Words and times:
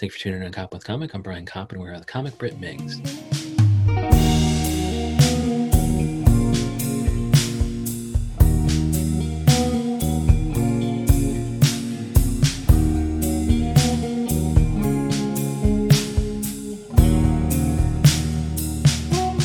Thank 0.00 0.14
you 0.14 0.18
for 0.18 0.22
tuning 0.22 0.40
in 0.40 0.46
on 0.46 0.52
Cop 0.52 0.72
with 0.72 0.82
Comic. 0.82 1.12
I'm 1.12 1.20
Brian 1.20 1.44
Kopp, 1.44 1.72
and 1.72 1.80
we're 1.82 1.98
the 1.98 2.06
Comic 2.06 2.38
Brit 2.38 2.58
Migs. 2.58 2.96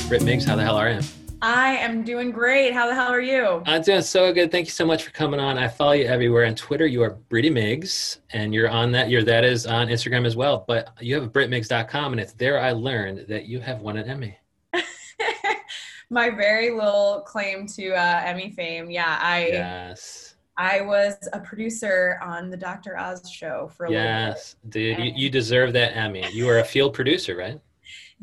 Brit 0.07 0.21
Migs, 0.21 0.45
how 0.45 0.55
the 0.55 0.63
hell 0.63 0.77
are 0.77 0.89
you? 0.89 1.01
I 1.47 1.75
am 1.75 2.03
doing 2.03 2.31
great. 2.31 2.73
How 2.73 2.87
the 2.87 2.95
hell 2.95 3.09
are 3.09 3.21
you? 3.21 3.61
I'm 3.67 3.83
doing 3.83 4.01
so 4.01 4.33
good. 4.33 4.51
Thank 4.51 4.65
you 4.65 4.71
so 4.71 4.83
much 4.83 5.03
for 5.03 5.11
coming 5.11 5.39
on. 5.39 5.59
I 5.59 5.67
follow 5.67 5.91
you 5.91 6.05
everywhere 6.05 6.43
on 6.47 6.55
Twitter. 6.55 6.87
You 6.87 7.03
are 7.03 7.11
Britty 7.11 7.51
Migs, 7.51 8.17
and 8.31 8.51
you're 8.51 8.67
on 8.67 8.91
that. 8.93 9.11
You're 9.11 9.21
that 9.25 9.43
is 9.43 9.67
on 9.67 9.89
Instagram 9.89 10.25
as 10.25 10.35
well. 10.35 10.65
But 10.67 10.89
you 10.99 11.13
have 11.13 11.31
BritMigs.com, 11.31 12.13
and 12.13 12.19
it's 12.19 12.33
there 12.33 12.59
I 12.59 12.71
learned 12.71 13.27
that 13.27 13.45
you 13.45 13.59
have 13.59 13.81
won 13.81 13.95
an 13.95 14.09
Emmy. 14.09 14.35
My 16.09 16.31
very 16.31 16.71
little 16.71 17.21
claim 17.27 17.67
to 17.75 17.91
uh, 17.91 18.21
Emmy 18.25 18.49
fame. 18.49 18.89
Yeah, 18.89 19.19
I 19.21 19.49
Yes. 19.49 20.33
I 20.57 20.81
was 20.81 21.15
a 21.31 21.41
producer 21.41 22.17
on 22.23 22.49
the 22.49 22.57
Dr. 22.57 22.97
Oz 22.97 23.29
show 23.29 23.69
for 23.77 23.85
a 23.85 23.89
little 23.91 24.03
bit. 24.03 24.07
Yes, 24.07 24.55
dude, 24.69 24.97
you, 24.97 25.11
you 25.15 25.29
deserve 25.29 25.73
that 25.73 25.95
Emmy. 25.95 26.25
You 26.31 26.49
are 26.49 26.57
a 26.57 26.65
field 26.65 26.95
producer, 26.95 27.35
right? 27.35 27.61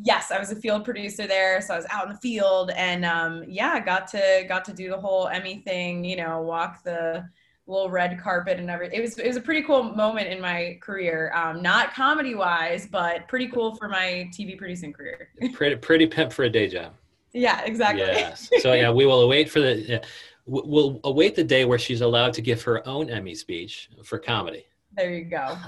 Yes, 0.01 0.31
I 0.31 0.39
was 0.39 0.51
a 0.51 0.57
field 0.57 0.85
producer 0.85 1.27
there, 1.27 1.61
so 1.61 1.75
I 1.75 1.77
was 1.77 1.87
out 1.91 2.07
in 2.07 2.13
the 2.13 2.19
field, 2.19 2.71
and 2.71 3.05
um, 3.05 3.45
yeah, 3.47 3.79
got 3.79 4.07
to 4.09 4.45
got 4.49 4.65
to 4.65 4.73
do 4.73 4.89
the 4.89 4.99
whole 4.99 5.29
Emmy 5.29 5.63
thing. 5.67 6.05
You 6.05 6.17
know, 6.17 6.41
walk 6.41 6.83
the 6.83 7.29
little 7.67 7.91
red 7.91 8.19
carpet 8.19 8.59
and 8.59 8.71
everything. 8.71 8.99
It 8.99 9.03
was 9.03 9.19
it 9.19 9.27
was 9.27 9.37
a 9.37 9.41
pretty 9.41 9.63
cool 9.63 9.83
moment 9.83 10.29
in 10.29 10.41
my 10.41 10.79
career. 10.81 11.33
Um, 11.35 11.63
not 11.63 11.93
comedy 11.95 12.35
wise, 12.35 12.87
but 12.87 13.29
pretty 13.29 13.49
cool 13.49 13.77
for 13.77 13.89
my 13.89 14.31
TV 14.33 14.57
producing 14.57 14.93
career. 14.93 15.29
Pretty, 15.53 15.77
pretty 15.77 16.07
pimp 16.07 16.33
for 16.33 16.45
a 16.45 16.51
day 16.51 16.69
job. 16.69 16.95
yeah, 17.33 17.63
exactly. 17.65 18.03
Yes. 18.03 18.49
So 18.61 18.73
yeah, 18.73 18.91
we 18.91 19.07
will 19.07 19.21
await 19.23 19.51
for 19.51 19.61
the. 19.61 19.77
Yeah, 19.77 19.99
we'll 20.47 21.01
await 21.05 21.35
the 21.37 21.45
day 21.45 21.65
where 21.65 21.79
she's 21.79 22.01
allowed 22.01 22.33
to 22.35 22.43
give 22.43 22.63
her 22.63 22.87
own 22.89 23.11
Emmy 23.11 23.35
speech 23.35 23.91
for 24.05 24.19
comedy. 24.19 24.67
There 24.97 25.15
you 25.15 25.25
go. 25.25 25.57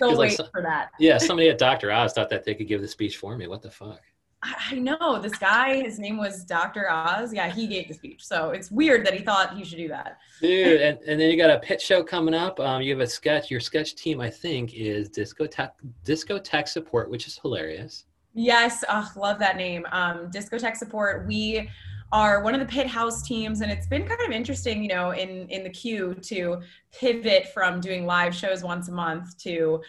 Like, 0.00 0.18
wait 0.18 0.32
so- 0.32 0.46
for 0.50 0.62
that. 0.62 0.90
Yeah, 0.98 1.18
somebody 1.18 1.48
at 1.48 1.58
Dr. 1.58 1.90
Oz 1.92 2.12
thought 2.12 2.30
that 2.30 2.44
they 2.44 2.54
could 2.54 2.68
give 2.68 2.80
the 2.80 2.88
speech 2.88 3.16
for 3.16 3.36
me. 3.36 3.46
What 3.46 3.62
the 3.62 3.70
fuck? 3.70 4.00
I, 4.44 4.74
know 4.74 5.20
this 5.20 5.36
guy. 5.36 5.82
His 5.82 5.98
name 5.98 6.18
was 6.18 6.44
Dr. 6.44 6.90
Oz. 6.90 7.32
Yeah, 7.32 7.50
he 7.50 7.66
gave 7.66 7.88
the 7.88 7.94
speech. 7.94 8.24
So 8.24 8.50
it's 8.50 8.70
weird 8.70 9.06
that 9.06 9.14
he 9.14 9.24
thought 9.24 9.56
he 9.56 9.64
should 9.64 9.78
do 9.78 9.88
that. 9.88 10.18
Dude, 10.40 10.82
and, 10.82 10.98
and 11.06 11.18
then 11.18 11.30
you 11.30 11.36
got 11.36 11.50
a 11.50 11.58
pit 11.58 11.80
show 11.80 12.02
coming 12.02 12.34
up. 12.34 12.60
Um, 12.60 12.82
you 12.82 12.92
have 12.92 13.00
a 13.00 13.06
sketch. 13.06 13.50
Your 13.50 13.60
sketch 13.60 13.94
team, 13.94 14.20
I 14.20 14.28
think, 14.28 14.74
is 14.74 15.08
Disco 15.08 15.46
Tech, 15.46 15.74
Disco 16.04 16.38
Tech 16.38 16.68
Support, 16.68 17.10
which 17.10 17.26
is 17.26 17.38
hilarious. 17.38 18.04
Yes, 18.34 18.84
oh, 18.88 19.10
love 19.16 19.38
that 19.38 19.56
name. 19.56 19.86
Um, 19.92 20.30
Discotheque 20.30 20.76
Support. 20.76 21.26
We 21.26 21.70
are 22.14 22.44
one 22.44 22.54
of 22.54 22.60
the 22.60 22.66
pit 22.66 22.86
house 22.86 23.22
teams, 23.22 23.60
and 23.60 23.72
it's 23.72 23.88
been 23.88 24.06
kind 24.06 24.20
of 24.20 24.30
interesting, 24.30 24.80
you 24.80 24.88
know, 24.88 25.10
in 25.10 25.48
in 25.48 25.64
the 25.64 25.68
queue 25.68 26.14
to 26.22 26.62
pivot 26.92 27.48
from 27.52 27.80
doing 27.80 28.06
live 28.06 28.32
shows 28.32 28.62
once 28.62 28.88
a 28.88 28.92
month 28.92 29.36
to 29.38 29.82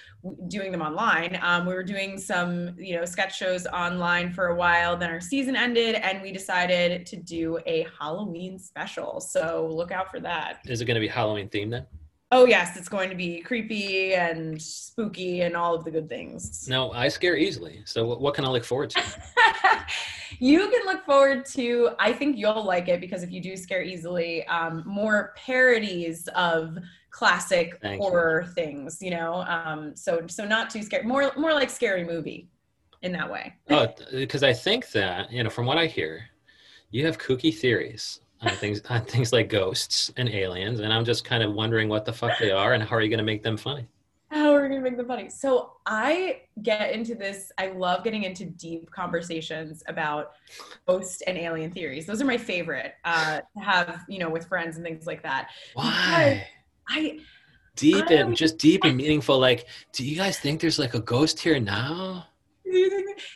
doing 0.48 0.72
them 0.72 0.82
online. 0.82 1.38
Um, 1.44 1.68
we 1.68 1.76
were 1.76 1.84
doing 1.84 2.18
some, 2.18 2.74
you 2.80 2.96
know, 2.96 3.06
sketch 3.06 3.38
shows 3.38 3.68
online 3.68 4.34
for 4.34 4.48
a 4.48 4.56
while. 4.56 4.98
Then 4.98 5.12
our 5.12 5.22
season 5.22 5.56
ended, 5.56 5.96
and 5.96 6.20
we 6.24 6.32
decided 6.32 7.06
to 7.06 7.16
do 7.16 7.60
a 7.68 7.86
Halloween 8.00 8.58
special. 8.58 9.22
So 9.22 9.70
look 9.72 9.92
out 9.92 10.10
for 10.10 10.20
that. 10.22 10.62
Is 10.66 10.82
it 10.82 10.86
going 10.86 10.96
to 10.96 11.02
be 11.02 11.08
Halloween 11.08 11.48
themed 11.48 11.70
then? 11.70 11.86
Oh 12.32 12.46
yes, 12.48 12.76
it's 12.76 12.90
going 12.90 13.12
to 13.12 13.16
be 13.16 13.40
creepy 13.42 14.16
and 14.16 14.60
spooky 14.60 15.42
and 15.42 15.56
all 15.56 15.76
of 15.76 15.84
the 15.84 15.92
good 15.92 16.10
things. 16.10 16.68
No, 16.68 16.92
I 16.92 17.08
scare 17.08 17.38
easily. 17.38 17.84
So 17.86 18.04
what, 18.08 18.20
what 18.20 18.34
can 18.34 18.46
I 18.46 18.50
look 18.50 18.66
forward 18.66 18.90
to? 18.90 19.04
you 20.40 20.70
can 20.70 20.86
look 20.86 21.06
forward 21.06 21.46
to 21.46 21.90
i 22.00 22.12
think 22.12 22.38
you'll 22.38 22.64
like 22.64 22.88
it 22.88 23.00
because 23.02 23.24
if 23.24 23.32
you 23.32 23.42
do 23.42 23.56
scare 23.56 23.84
easily 23.84 24.46
um, 24.48 24.84
more 24.86 25.34
parodies 25.36 26.28
of 26.36 26.78
classic 27.10 27.80
Thank 27.82 28.02
you. 28.02 28.10
horror 28.10 28.46
things 28.56 29.02
you 29.02 29.12
know 29.12 29.44
um, 29.48 29.96
so 29.96 30.22
so 30.28 30.46
not 30.46 30.70
too 30.70 30.82
scary 30.84 31.04
more 31.04 31.32
more 31.38 31.54
like 31.54 31.70
scary 31.70 32.04
movie 32.04 32.50
in 33.02 33.12
that 33.12 33.32
way 33.32 33.54
Oh, 33.70 33.88
because 34.12 34.44
I 34.44 34.54
think 34.54 34.92
that 34.92 35.32
you 35.32 35.44
know, 35.44 35.50
from 35.50 35.66
what 35.66 35.78
I 35.78 35.86
hear, 35.86 36.26
you 36.92 37.06
have 37.06 37.18
kooky 37.18 37.54
theories 37.54 38.22
on 38.42 38.52
things 38.56 38.82
on 38.90 39.06
things 39.06 39.34
like 39.34 39.50
ghosts 39.50 40.12
and 40.18 40.30
aliens, 40.30 40.80
and 40.80 40.92
I'm 40.92 41.06
just 41.06 41.24
kind 41.26 41.44
of 41.44 41.54
wondering 41.54 41.90
what 41.90 42.06
the 42.06 42.14
fuck 42.14 42.38
they 42.40 42.52
are 42.52 42.74
and 42.74 42.84
how 42.84 42.96
are 42.96 43.02
you 43.02 43.10
going 43.10 43.20
to 43.20 43.24
make 43.24 43.44
them 43.44 43.58
funny? 43.58 43.88
How 44.36 44.54
are 44.54 44.62
we 44.64 44.68
gonna 44.70 44.82
make 44.82 44.98
them 44.98 45.08
funny 45.08 45.30
so 45.30 45.74
i 45.86 46.42
get 46.62 46.92
into 46.92 47.16
this 47.16 47.52
i 47.58 47.68
love 47.68 48.04
getting 48.04 48.24
into 48.24 48.46
deep 48.46 48.92
conversations 48.92 49.82
about 49.88 50.32
ghost 50.88 51.24
and 51.26 51.38
alien 51.38 51.72
theories 51.72 52.06
those 52.06 52.22
are 52.22 52.26
my 52.26 52.38
favorite 52.38 52.94
uh 53.06 53.40
to 53.56 53.64
have 53.64 54.04
you 54.10 54.20
know 54.20 54.30
with 54.30 54.46
friends 54.48 54.76
and 54.76 54.86
things 54.86 55.08
like 55.08 55.24
that 55.24 55.50
Why? 55.74 56.46
i 56.90 57.20
Deep 57.76 58.06
I- 58.10 58.14
and 58.14 58.36
just 58.36 58.58
deep 58.58 58.86
and 58.86 58.96
meaningful. 58.96 59.38
Like, 59.38 59.68
do 59.92 60.06
you 60.06 60.16
guys 60.16 60.40
think 60.40 60.62
there's 60.62 60.80
like 60.80 60.94
a 60.94 61.02
ghost 61.02 61.40
here 61.40 61.60
now? 61.60 62.26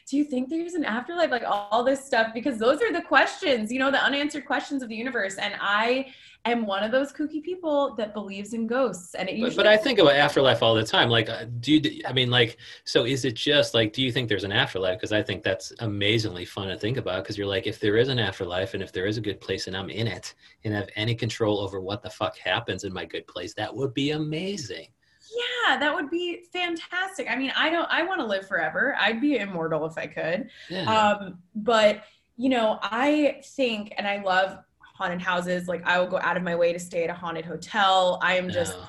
Do 0.09 0.17
you 0.17 0.23
think 0.23 0.49
do 0.49 0.55
you 0.55 0.61
think 0.61 0.71
there's 0.71 0.73
an 0.73 0.85
afterlife 0.85 1.29
like 1.29 1.43
all 1.45 1.83
this 1.83 2.03
stuff 2.03 2.33
because 2.33 2.57
those 2.57 2.81
are 2.81 2.91
the 2.91 3.01
questions 3.01 3.71
you 3.71 3.79
know 3.79 3.91
the 3.91 4.03
unanswered 4.03 4.45
questions 4.45 4.81
of 4.81 4.89
the 4.89 4.95
universe 4.95 5.35
and 5.37 5.53
i 5.59 6.05
am 6.45 6.65
one 6.65 6.83
of 6.83 6.91
those 6.91 7.11
kooky 7.11 7.43
people 7.43 7.95
that 7.95 8.13
believes 8.13 8.53
in 8.53 8.65
ghosts 8.65 9.13
and 9.15 9.27
it 9.27 9.33
But, 9.33 9.37
usually 9.37 9.55
but 9.55 9.67
I 9.67 9.77
think 9.77 9.99
about 9.99 10.15
afterlife 10.15 10.63
all 10.63 10.73
the 10.73 10.83
time. 10.83 11.09
Like, 11.09 11.29
uh, 11.29 11.45
do 11.59 11.73
you? 11.73 12.01
I 12.07 12.13
mean, 12.13 12.29
like, 12.29 12.57
so 12.85 13.05
is 13.05 13.25
it 13.25 13.35
just 13.35 13.73
like, 13.73 13.93
do 13.93 14.01
you 14.01 14.11
think 14.11 14.29
there's 14.29 14.43
an 14.43 14.51
afterlife? 14.51 14.97
Because 14.97 15.11
I 15.11 15.21
think 15.21 15.43
that's 15.43 15.73
amazingly 15.79 16.45
fun 16.45 16.67
to 16.69 16.77
think 16.77 16.97
about. 16.97 17.23
Because 17.23 17.37
you're 17.37 17.47
like, 17.47 17.67
if 17.67 17.79
there 17.79 17.97
is 17.97 18.07
an 18.07 18.19
afterlife 18.19 18.73
and 18.73 18.81
if 18.81 18.91
there 18.91 19.05
is 19.05 19.17
a 19.17 19.21
good 19.21 19.41
place 19.41 19.67
and 19.67 19.75
I'm 19.75 19.89
in 19.89 20.07
it 20.07 20.33
and 20.63 20.73
have 20.73 20.89
any 20.95 21.15
control 21.15 21.59
over 21.59 21.81
what 21.81 22.01
the 22.01 22.09
fuck 22.09 22.37
happens 22.37 22.83
in 22.83 22.93
my 22.93 23.05
good 23.05 23.27
place, 23.27 23.53
that 23.55 23.73
would 23.75 23.93
be 23.93 24.11
amazing. 24.11 24.87
Yeah 25.35 25.77
that 25.77 25.93
would 25.93 26.09
be 26.09 26.43
fantastic 26.51 27.27
i 27.29 27.35
mean 27.35 27.51
i 27.55 27.69
don't 27.69 27.87
i 27.91 28.01
want 28.03 28.19
to 28.19 28.25
live 28.25 28.47
forever 28.47 28.95
i'd 28.99 29.21
be 29.21 29.37
immortal 29.37 29.85
if 29.85 29.97
i 29.97 30.07
could 30.07 30.49
Yeah. 30.69 30.85
um 31.19 31.39
but 31.55 32.03
you 32.37 32.49
know 32.49 32.79
i 32.81 33.39
think 33.43 33.93
and 33.97 34.07
i 34.07 34.21
love 34.21 34.57
haunted 34.81 35.21
houses 35.21 35.67
like 35.67 35.85
i 35.85 35.99
will 35.99 36.07
go 36.07 36.19
out 36.19 36.37
of 36.37 36.43
my 36.43 36.55
way 36.55 36.73
to 36.73 36.79
stay 36.79 37.03
at 37.03 37.09
a 37.09 37.13
haunted 37.13 37.45
hotel 37.45 38.19
i 38.21 38.35
am 38.35 38.49
just 38.49 38.77
No. 38.77 38.85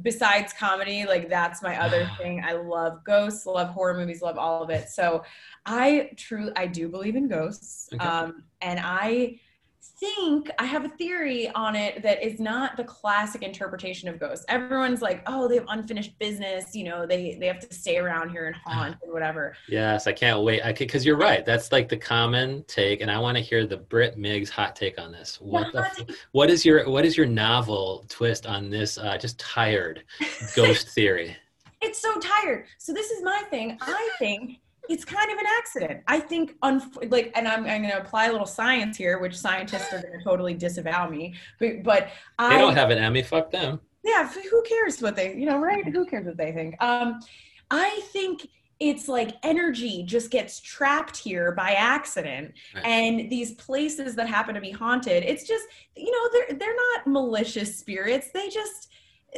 besides 0.00 0.54
comedy, 0.54 1.04
like 1.04 1.28
that's 1.28 1.62
my 1.62 1.78
other 1.78 2.10
thing. 2.18 2.42
I 2.42 2.52
love 2.52 3.04
ghosts, 3.04 3.44
love 3.44 3.68
horror 3.68 3.92
movies, 3.94 4.22
love 4.22 4.38
all 4.38 4.62
of 4.62 4.70
it. 4.70 4.88
So 4.88 5.22
I 5.66 6.10
truly, 6.16 6.50
I 6.56 6.66
do 6.66 6.88
believe 6.88 7.14
in 7.14 7.28
ghosts. 7.28 7.90
Okay. 7.92 8.02
Um, 8.02 8.44
and 8.62 8.80
I 8.82 9.38
think 9.82 10.50
I 10.58 10.64
have 10.64 10.84
a 10.84 10.88
theory 10.88 11.48
on 11.50 11.74
it 11.76 12.02
that 12.02 12.24
is 12.24 12.40
not 12.40 12.76
the 12.76 12.84
classic 12.84 13.42
interpretation 13.42 14.08
of 14.08 14.18
ghosts. 14.18 14.44
Everyone's 14.48 15.02
like, 15.02 15.22
oh, 15.26 15.48
they 15.48 15.56
have 15.56 15.66
unfinished 15.68 16.18
business. 16.18 16.74
You 16.74 16.84
know, 16.84 17.06
they, 17.06 17.36
they 17.38 17.46
have 17.46 17.60
to 17.60 17.74
stay 17.74 17.98
around 17.98 18.30
here 18.30 18.46
and 18.46 18.56
haunt 18.56 18.96
and 19.02 19.12
whatever. 19.12 19.56
Yes, 19.68 20.06
I 20.06 20.12
can't 20.12 20.42
wait. 20.42 20.62
I 20.64 20.72
because 20.72 21.04
you're 21.04 21.16
right. 21.16 21.44
That's 21.44 21.72
like 21.72 21.88
the 21.88 21.96
common 21.96 22.64
take, 22.66 23.00
and 23.00 23.10
I 23.10 23.18
want 23.18 23.36
to 23.36 23.42
hear 23.42 23.66
the 23.66 23.76
Brit 23.76 24.16
Miggs 24.18 24.50
hot 24.50 24.74
take 24.76 25.00
on 25.00 25.12
this. 25.12 25.38
What 25.40 25.72
the, 25.72 25.80
f- 25.80 26.16
what 26.32 26.50
is 26.50 26.64
your 26.64 26.88
what 26.88 27.04
is 27.04 27.16
your 27.16 27.26
novel 27.26 28.04
twist 28.08 28.46
on 28.46 28.70
this? 28.70 28.98
Uh, 28.98 29.16
just 29.18 29.38
tired 29.38 30.04
ghost 30.54 30.88
theory. 30.94 31.36
it's 31.80 32.00
so 32.00 32.18
tired. 32.18 32.66
So 32.78 32.92
this 32.92 33.10
is 33.10 33.22
my 33.22 33.42
thing. 33.50 33.78
I 33.80 34.10
think 34.18 34.58
it's 34.88 35.04
kind 35.04 35.30
of 35.30 35.38
an 35.38 35.46
accident. 35.58 36.00
I 36.08 36.18
think, 36.20 36.56
unf- 36.62 37.10
like, 37.10 37.32
and 37.34 37.46
I'm, 37.46 37.60
I'm 37.66 37.82
going 37.82 37.90
to 37.94 38.00
apply 38.00 38.26
a 38.26 38.32
little 38.32 38.46
science 38.46 38.96
here, 38.96 39.18
which 39.18 39.36
scientists 39.36 39.92
are 39.92 40.00
going 40.02 40.18
to 40.18 40.24
totally 40.24 40.54
disavow 40.54 41.08
me. 41.08 41.34
But, 41.60 41.82
but 41.84 42.08
They 42.38 42.44
I, 42.46 42.58
don't 42.58 42.74
have 42.74 42.90
an 42.90 42.98
Emmy. 42.98 43.22
Fuck 43.22 43.50
them. 43.50 43.80
yeah, 44.04 44.28
who 44.28 44.62
cares 44.62 45.00
what 45.00 45.14
they, 45.16 45.34
you 45.36 45.46
know, 45.46 45.58
right? 45.58 45.86
Who 45.86 46.04
cares 46.04 46.26
what 46.26 46.36
they 46.36 46.52
think? 46.52 46.74
Um, 46.82 47.20
I 47.70 48.00
think 48.12 48.48
it's 48.80 49.06
like 49.06 49.36
energy 49.44 50.02
just 50.02 50.30
gets 50.32 50.58
trapped 50.60 51.16
here 51.16 51.52
by 51.52 51.70
accident 51.74 52.52
Right. 52.74 52.84
and 52.84 53.30
these 53.30 53.52
places 53.54 54.16
that 54.16 54.26
happen 54.26 54.56
to 54.56 54.60
be 54.60 54.72
haunted 54.72 55.22
it's 55.22 55.46
just 55.46 55.64
you 55.94 56.10
know 56.10 56.28
they're 56.32 56.58
they're 56.58 56.74
not 56.74 57.06
malicious 57.06 57.78
spirits 57.78 58.30
they 58.34 58.48
just 58.48 58.88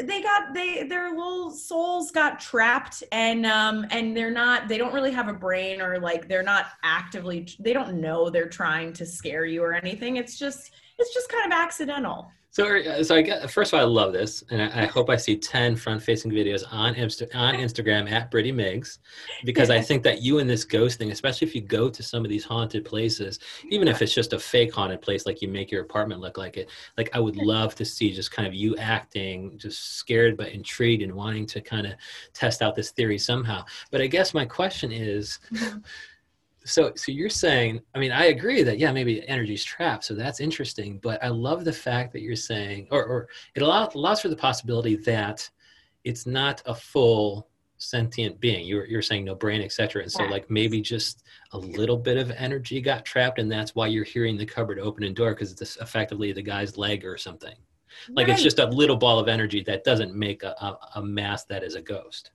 they 0.02 0.20
got 0.22 0.52
they 0.52 0.82
their 0.84 1.10
little 1.10 1.50
souls 1.50 2.10
got 2.10 2.40
trapped 2.40 3.04
and 3.12 3.46
um 3.46 3.86
and 3.90 4.16
they're 4.16 4.30
not 4.30 4.66
they 4.66 4.76
don't 4.76 4.92
really 4.92 5.12
have 5.12 5.28
a 5.28 5.32
brain 5.32 5.80
or 5.80 6.00
like 6.00 6.26
they're 6.28 6.42
not 6.42 6.66
actively 6.82 7.48
they 7.60 7.72
don't 7.72 8.00
know 8.00 8.28
they're 8.28 8.48
trying 8.48 8.92
to 8.92 9.06
scare 9.06 9.44
you 9.44 9.62
or 9.62 9.72
anything. 9.72 10.16
It's 10.16 10.36
just 10.36 10.72
it's 10.98 11.14
just 11.14 11.28
kind 11.28 11.52
of 11.52 11.56
accidental 11.56 12.28
So, 12.54 13.02
so 13.02 13.16
I 13.16 13.22
get, 13.22 13.50
first 13.50 13.72
of 13.72 13.80
all, 13.80 13.84
I 13.84 13.88
love 13.88 14.12
this, 14.12 14.44
and 14.48 14.62
I, 14.62 14.82
I 14.82 14.86
hope 14.86 15.10
I 15.10 15.16
see 15.16 15.36
ten 15.36 15.74
front-facing 15.74 16.30
videos 16.30 16.62
on 16.70 16.94
Insta, 16.94 17.26
on 17.34 17.56
Instagram 17.56 18.08
at 18.08 18.30
Brittany 18.30 18.52
Miggs, 18.52 19.00
because 19.44 19.70
I 19.70 19.80
think 19.80 20.04
that 20.04 20.22
you 20.22 20.38
and 20.38 20.48
this 20.48 20.62
ghost 20.62 20.96
thing, 20.96 21.10
especially 21.10 21.48
if 21.48 21.54
you 21.56 21.62
go 21.62 21.90
to 21.90 22.00
some 22.00 22.24
of 22.24 22.28
these 22.28 22.44
haunted 22.44 22.84
places, 22.84 23.40
even 23.70 23.88
if 23.88 24.00
it's 24.02 24.14
just 24.14 24.34
a 24.34 24.38
fake 24.38 24.72
haunted 24.72 25.02
place, 25.02 25.26
like 25.26 25.42
you 25.42 25.48
make 25.48 25.72
your 25.72 25.82
apartment 25.82 26.20
look 26.20 26.38
like 26.38 26.56
it, 26.56 26.70
like 26.96 27.10
I 27.12 27.18
would 27.18 27.36
love 27.36 27.74
to 27.74 27.84
see 27.84 28.12
just 28.12 28.30
kind 28.30 28.46
of 28.46 28.54
you 28.54 28.76
acting, 28.76 29.58
just 29.58 29.96
scared 29.96 30.36
but 30.36 30.50
intrigued 30.50 31.02
and 31.02 31.12
wanting 31.12 31.46
to 31.46 31.60
kind 31.60 31.88
of 31.88 31.94
test 32.34 32.62
out 32.62 32.76
this 32.76 32.92
theory 32.92 33.18
somehow. 33.18 33.64
But 33.90 34.00
I 34.00 34.06
guess 34.06 34.32
my 34.32 34.44
question 34.44 34.92
is. 34.92 35.40
Mm-hmm. 35.52 35.78
So 36.66 36.92
so 36.96 37.12
you're 37.12 37.28
saying 37.28 37.80
i 37.94 37.98
mean 37.98 38.10
i 38.10 38.26
agree 38.26 38.62
that 38.62 38.78
yeah 38.78 38.90
maybe 38.90 39.26
energy's 39.28 39.62
trapped 39.62 40.04
so 40.04 40.14
that's 40.14 40.40
interesting 40.40 40.98
but 41.02 41.22
i 41.22 41.28
love 41.28 41.62
the 41.64 41.72
fact 41.72 42.12
that 42.14 42.22
you're 42.22 42.36
saying 42.36 42.88
or, 42.90 43.04
or 43.04 43.28
it 43.54 43.60
allows, 43.60 43.94
allows 43.94 44.22
for 44.22 44.28
the 44.28 44.36
possibility 44.36 44.96
that 44.96 45.48
it's 46.04 46.26
not 46.26 46.62
a 46.66 46.74
full 46.74 47.48
sentient 47.78 48.40
being. 48.40 48.66
You're, 48.66 48.86
you're 48.86 49.02
saying 49.02 49.24
no 49.24 49.34
brain 49.34 49.60
etc 49.60 50.02
and 50.02 50.10
so 50.10 50.24
like 50.24 50.48
maybe 50.50 50.80
just 50.80 51.22
a 51.52 51.58
little 51.58 51.96
bit 51.96 52.16
of 52.16 52.30
energy 52.32 52.80
got 52.80 53.04
trapped 53.04 53.38
and 53.38 53.50
that's 53.50 53.74
why 53.74 53.88
you're 53.88 54.04
hearing 54.04 54.36
the 54.36 54.46
cupboard 54.46 54.78
open 54.78 55.04
and 55.04 55.14
door 55.14 55.34
because 55.34 55.52
it's 55.52 55.76
effectively 55.76 56.32
the 56.32 56.42
guy's 56.42 56.78
leg 56.78 57.04
or 57.04 57.16
something. 57.16 57.54
Like 58.10 58.26
right. 58.26 58.34
it's 58.34 58.42
just 58.42 58.58
a 58.58 58.66
little 58.66 58.96
ball 58.96 59.18
of 59.18 59.28
energy 59.28 59.62
that 59.64 59.84
doesn't 59.84 60.14
make 60.14 60.42
a, 60.42 60.54
a, 60.60 60.78
a 60.96 61.02
mass 61.02 61.44
that 61.44 61.62
is 61.62 61.74
a 61.74 61.82
ghost 61.82 62.30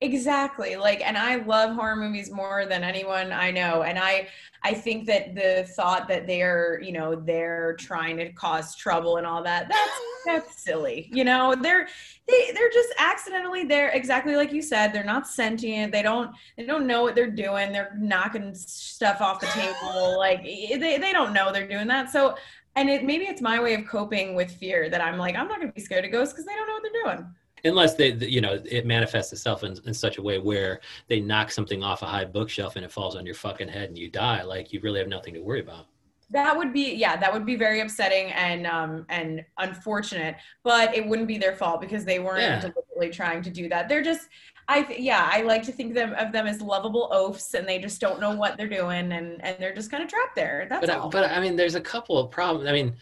Exactly. 0.00 0.76
Like 0.76 1.00
and 1.04 1.18
I 1.18 1.36
love 1.36 1.74
horror 1.74 1.96
movies 1.96 2.30
more 2.30 2.66
than 2.66 2.84
anyone 2.84 3.32
I 3.32 3.50
know 3.50 3.82
and 3.82 3.98
I 3.98 4.28
I 4.62 4.74
think 4.74 5.06
that 5.06 5.34
the 5.34 5.66
thought 5.74 6.08
that 6.08 6.26
they're, 6.26 6.80
you 6.82 6.92
know, 6.92 7.14
they're 7.16 7.74
trying 7.74 8.16
to 8.18 8.32
cause 8.32 8.74
trouble 8.76 9.16
and 9.16 9.26
all 9.26 9.42
that 9.42 9.68
that's 9.68 10.00
that's 10.26 10.62
silly. 10.62 11.10
You 11.12 11.24
know, 11.24 11.56
they're 11.60 11.88
they 12.28 12.52
they're 12.54 12.70
just 12.70 12.90
accidentally 12.98 13.64
there 13.64 13.88
exactly 13.88 14.36
like 14.36 14.52
you 14.52 14.62
said. 14.62 14.92
They're 14.92 15.02
not 15.02 15.26
sentient. 15.26 15.92
They 15.92 16.02
don't 16.02 16.30
they 16.56 16.64
don't 16.64 16.86
know 16.86 17.02
what 17.02 17.16
they're 17.16 17.30
doing. 17.30 17.72
They're 17.72 17.96
knocking 17.98 18.54
stuff 18.54 19.20
off 19.20 19.40
the 19.40 19.46
table 19.46 20.16
like 20.18 20.44
they 20.44 20.98
they 21.00 21.12
don't 21.12 21.32
know 21.32 21.52
they're 21.52 21.68
doing 21.68 21.88
that. 21.88 22.10
So 22.10 22.36
and 22.76 22.88
it 22.88 23.04
maybe 23.04 23.24
it's 23.24 23.42
my 23.42 23.60
way 23.60 23.74
of 23.74 23.84
coping 23.86 24.36
with 24.36 24.52
fear 24.52 24.88
that 24.90 25.00
I'm 25.00 25.18
like 25.18 25.34
I'm 25.34 25.48
not 25.48 25.56
going 25.56 25.68
to 25.68 25.74
be 25.74 25.80
scared 25.80 26.04
of 26.04 26.12
ghosts 26.12 26.34
because 26.34 26.46
they 26.46 26.54
don't 26.54 26.68
know 26.68 26.74
what 26.74 26.82
they're 26.84 27.16
doing 27.16 27.34
unless 27.64 27.94
they 27.94 28.12
you 28.12 28.40
know 28.40 28.60
it 28.64 28.86
manifests 28.86 29.32
itself 29.32 29.64
in, 29.64 29.76
in 29.86 29.94
such 29.94 30.18
a 30.18 30.22
way 30.22 30.38
where 30.38 30.80
they 31.08 31.20
knock 31.20 31.50
something 31.50 31.82
off 31.82 32.02
a 32.02 32.06
high 32.06 32.24
bookshelf 32.24 32.76
and 32.76 32.84
it 32.84 32.92
falls 32.92 33.16
on 33.16 33.26
your 33.26 33.34
fucking 33.34 33.68
head 33.68 33.88
and 33.88 33.98
you 33.98 34.08
die 34.08 34.42
like 34.42 34.72
you 34.72 34.80
really 34.80 34.98
have 34.98 35.08
nothing 35.08 35.34
to 35.34 35.40
worry 35.40 35.60
about 35.60 35.86
that 36.30 36.56
would 36.56 36.72
be 36.72 36.94
yeah 36.94 37.16
that 37.16 37.32
would 37.32 37.46
be 37.46 37.56
very 37.56 37.80
upsetting 37.80 38.30
and 38.32 38.66
um 38.66 39.06
and 39.08 39.44
unfortunate 39.58 40.36
but 40.62 40.94
it 40.94 41.06
wouldn't 41.06 41.28
be 41.28 41.38
their 41.38 41.54
fault 41.54 41.80
because 41.80 42.04
they 42.04 42.18
weren't 42.18 42.40
yeah. 42.40 42.60
deliberately 42.60 43.10
trying 43.10 43.42
to 43.42 43.50
do 43.50 43.68
that 43.68 43.88
they're 43.88 44.02
just 44.02 44.28
i 44.68 44.86
yeah 44.98 45.28
i 45.32 45.42
like 45.42 45.62
to 45.62 45.72
think 45.72 45.94
them 45.94 46.12
of 46.14 46.32
them 46.32 46.46
as 46.46 46.60
lovable 46.60 47.08
oafs 47.12 47.54
and 47.54 47.66
they 47.66 47.78
just 47.78 48.00
don't 48.00 48.20
know 48.20 48.34
what 48.34 48.56
they're 48.56 48.68
doing 48.68 49.12
and 49.12 49.42
and 49.42 49.56
they're 49.58 49.74
just 49.74 49.90
kind 49.90 50.02
of 50.02 50.08
trapped 50.08 50.36
there 50.36 50.66
that's 50.68 50.86
but, 50.86 50.90
all. 50.94 51.08
But 51.08 51.30
i 51.30 51.40
mean 51.40 51.56
there's 51.56 51.76
a 51.76 51.80
couple 51.80 52.18
of 52.18 52.30
problems 52.30 52.68
i 52.68 52.72
mean 52.72 52.94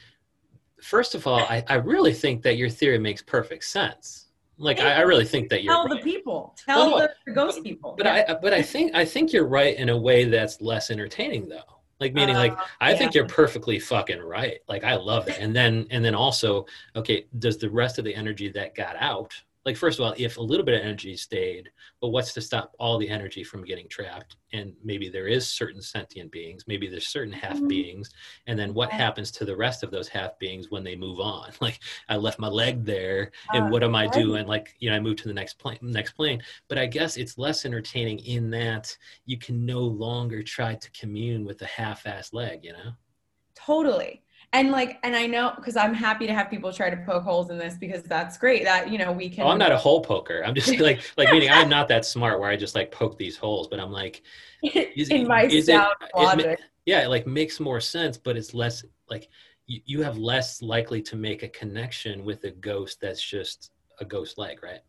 first 0.81 1.15
of 1.15 1.27
all 1.27 1.41
I, 1.41 1.65
I 1.69 1.75
really 1.75 2.13
think 2.13 2.43
that 2.43 2.57
your 2.57 2.69
theory 2.69 2.99
makes 2.99 3.23
perfect 3.23 3.65
sense 3.65 4.26
like 4.59 4.81
I, 4.81 4.95
I, 4.95 5.01
really 5.01 5.25
think 5.25 5.49
that 5.51 5.63
you're 5.63 5.73
tell 5.75 5.87
right. 5.87 6.03
the 6.03 6.03
people, 6.03 6.57
tell 6.65 6.95
well, 6.95 7.09
the 7.27 7.33
ghost 7.33 7.63
people. 7.63 7.95
But 7.97 8.07
yeah. 8.07 8.25
I 8.29 8.35
but 8.35 8.53
I 8.53 8.63
think 8.63 8.95
I 8.95 9.05
think 9.05 9.33
you're 9.33 9.47
right 9.47 9.77
in 9.77 9.91
a 9.91 9.97
way 9.97 10.25
that's 10.25 10.61
less 10.61 10.91
entertaining 10.91 11.49
though. 11.49 11.61
Like 12.01 12.15
meaning 12.15 12.37
uh, 12.37 12.41
like 12.41 12.59
I 12.81 12.93
yeah. 12.93 12.99
think 12.99 13.15
you're 13.15 13.27
perfectly 13.27 13.79
fucking 13.79 14.21
right. 14.21 14.59
Like 14.69 14.85
I 14.85 14.97
love 14.97 15.29
it. 15.29 15.39
And 15.41 15.55
then 15.55 15.87
and 15.91 16.05
then 16.05 16.15
also 16.15 16.67
okay, 16.95 17.27
does 17.39 17.59
the 17.59 17.71
rest 17.71 17.99
of 17.99 18.05
the 18.05 18.15
energy 18.15 18.49
that 18.51 18.75
got 18.75 18.97
out 18.97 19.35
like 19.67 19.77
first 19.77 19.99
of 19.99 20.07
all 20.07 20.15
if 20.17 20.39
a 20.39 20.43
little 20.43 20.65
bit 20.65 20.77
of 20.77 20.81
energy 20.81 21.17
stayed 21.17 21.69
but 22.01 22.09
what's 22.09 22.33
to 22.33 22.41
stop 22.41 22.73
all 22.79 22.97
the 22.97 23.09
energy 23.09 23.45
from 23.45 23.65
getting 23.65 23.89
trapped? 23.89 24.37
And 24.53 24.73
maybe 24.85 25.11
there 25.11 25.27
is 25.27 25.47
certain 25.47 25.83
sentient 25.83 26.31
beings 26.31 26.65
maybe 26.67 26.89
there's 26.89 27.09
certain 27.09 27.33
half 27.33 27.57
mm-hmm. 27.57 27.69
beings 27.69 28.11
and 28.47 28.59
then 28.59 28.73
what 28.73 28.91
happens 28.91 29.31
to 29.33 29.45
the 29.45 29.57
rest 29.57 29.83
of 29.83 29.91
those 29.91 30.09
half 30.09 30.39
beings 30.39 30.71
when 30.71 30.85
they 30.85 30.97
move 30.97 31.21
on? 31.21 31.51
Like 31.67 31.81
i 32.09 32.17
left 32.17 32.39
my 32.39 32.49
leg 32.49 32.85
there 32.85 33.33
and 33.53 33.65
uh, 33.65 33.69
what 33.69 33.83
am 33.83 33.97
i 33.97 34.07
doing? 34.07 34.47
Like 34.47 34.75
you 34.79 34.89
know 34.89 34.97
i 34.97 35.01
moved 35.01 35.19
to 35.21 35.29
the 35.29 35.35
next 35.35 35.59
plane 35.59 35.79
next 35.83 36.13
plane. 36.13 36.41
But 36.69 36.79
i 36.79 36.87
guess 36.87 37.17
it's 37.17 37.37
less 37.37 37.65
entertaining 37.65 38.21
in 38.21 38.51
that 38.51 38.97
you 39.25 39.37
can 39.37 39.67
no 39.67 39.81
longer 39.81 40.43
try 40.43 40.77
to 40.77 40.91
commune 40.93 41.45
with 41.45 41.59
the 41.59 41.67
half-ass 41.67 42.33
leg 42.33 42.61
you 42.63 42.73
know? 42.73 42.93
Totally 43.57 44.23
and 44.57 44.71
like 44.71 44.99
and 45.03 45.15
i 45.15 45.27
know 45.27 45.53
because 45.57 45.77
i'm 45.77 45.93
happy 45.93 46.27
to 46.27 46.33
have 46.33 46.49
people 46.49 46.73
try 46.73 46.89
to 46.89 46.97
poke 46.99 47.23
holes 47.23 47.51
in 47.51 47.59
this 47.59 47.77
because 47.77 48.03
that's 48.03 48.39
great 48.39 48.65
that 48.65 48.91
you 48.91 48.97
know 48.97 49.13
we 49.13 49.29
can 49.29 49.45
oh, 49.45 49.49
i'm 49.49 49.59
not 49.59 49.71
a 49.71 49.77
hole 49.77 50.01
poker. 50.01 50.43
I'm 50.45 50.55
just 50.55 50.79
like 50.81 51.01
like 51.17 51.31
meaning 51.31 51.51
i'm 51.51 51.69
not 51.69 51.89
that 51.89 52.05
smart 52.05 52.41
where 52.41 52.51
i 52.51 52.57
just 52.57 52.75
like 52.75 52.91
poke 52.91 53.19
these 53.19 53.37
holes 53.37 53.69
but 53.69 53.79
i'm 53.79 53.93
like 53.93 54.23
is, 54.63 55.11
in 55.11 55.29
my 55.29 55.45
is 55.45 55.67
sound 55.67 55.93
it, 56.01 56.11
logic. 56.17 56.47
It, 56.47 56.61
yeah 56.87 57.05
it 57.05 57.09
like 57.09 57.27
makes 57.27 57.61
more 57.61 57.81
sense 57.81 58.17
but 58.17 58.37
it's 58.37 58.55
less 58.55 58.85
like 59.11 59.29
you, 59.67 59.81
you 59.85 60.03
have 60.03 60.17
less 60.17 60.63
likely 60.63 61.03
to 61.03 61.17
make 61.17 61.43
a 61.43 61.49
connection 61.49 62.25
with 62.25 62.45
a 62.45 62.51
ghost 62.51 62.99
that's 63.01 63.23
just 63.23 63.71
a 64.01 64.05
ghost 64.05 64.39
leg 64.39 64.63
right? 64.63 64.81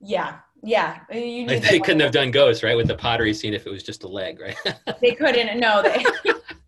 Yeah 0.00 0.38
yeah. 0.62 1.00
Uh, 1.12 1.16
you 1.16 1.46
like 1.46 1.62
they 1.62 1.78
couldn't 1.78 2.00
have 2.00 2.12
done 2.12 2.30
ghosts 2.30 2.62
right 2.62 2.76
with 2.76 2.86
the 2.86 2.94
pottery 2.94 3.32
scene 3.32 3.54
if 3.54 3.66
it 3.66 3.70
was 3.70 3.82
just 3.82 4.04
a 4.04 4.08
leg 4.08 4.40
right? 4.40 4.56
They 5.00 5.12
couldn't 5.12 5.58
no 5.58 5.82
they 5.82 6.04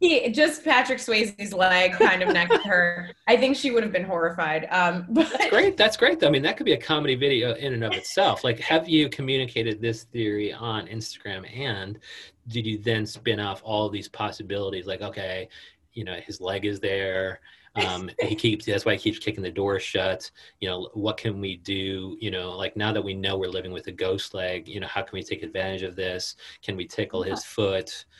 he 0.02 0.28
just 0.30 0.64
Patrick 0.64 0.98
Swayze's 0.98 1.52
leg 1.52 1.92
kind 1.92 2.22
of 2.22 2.34
next 2.34 2.60
to 2.62 2.68
her. 2.68 3.10
I 3.28 3.36
think 3.36 3.56
she 3.56 3.70
would 3.70 3.84
have 3.84 3.92
been 3.92 4.04
horrified. 4.04 4.66
Um, 4.70 5.06
but 5.10 5.30
that's 5.30 5.48
great. 5.48 5.76
That's 5.76 5.96
great. 5.96 6.18
Though. 6.18 6.26
I 6.26 6.30
mean, 6.30 6.42
that 6.42 6.56
could 6.56 6.66
be 6.66 6.72
a 6.72 6.80
comedy 6.80 7.14
video 7.14 7.54
in 7.54 7.72
and 7.72 7.84
of 7.84 7.92
itself. 7.92 8.42
Like, 8.42 8.58
have 8.58 8.88
you 8.88 9.08
communicated 9.08 9.80
this 9.80 10.02
theory 10.04 10.52
on 10.52 10.88
Instagram, 10.88 11.48
and 11.56 12.00
did 12.48 12.66
you 12.66 12.78
then 12.78 13.06
spin 13.06 13.38
off 13.38 13.62
all 13.64 13.88
these 13.88 14.08
possibilities? 14.08 14.86
Like, 14.86 15.02
okay, 15.02 15.48
you 15.92 16.02
know, 16.02 16.14
his 16.14 16.40
leg 16.40 16.64
is 16.64 16.80
there. 16.80 17.40
Um, 17.74 18.10
he 18.20 18.34
keeps 18.34 18.66
that's 18.66 18.84
why 18.84 18.92
he 18.92 18.98
keeps 18.98 19.18
kicking 19.18 19.42
the 19.42 19.50
door 19.50 19.80
shut. 19.80 20.30
You 20.60 20.68
know, 20.68 20.90
what 20.92 21.16
can 21.16 21.40
we 21.40 21.56
do? 21.56 22.16
You 22.20 22.30
know, 22.30 22.50
like 22.50 22.76
now 22.76 22.92
that 22.92 23.02
we 23.02 23.14
know 23.14 23.38
we're 23.38 23.48
living 23.48 23.72
with 23.72 23.86
a 23.86 23.92
ghost 23.92 24.34
leg, 24.34 24.68
you 24.68 24.78
know, 24.78 24.86
how 24.86 25.02
can 25.02 25.16
we 25.16 25.22
take 25.22 25.42
advantage 25.42 25.82
of 25.82 25.96
this? 25.96 26.36
Can 26.62 26.76
we 26.76 26.86
tickle 26.86 27.22
his 27.22 27.44
foot? 27.44 28.04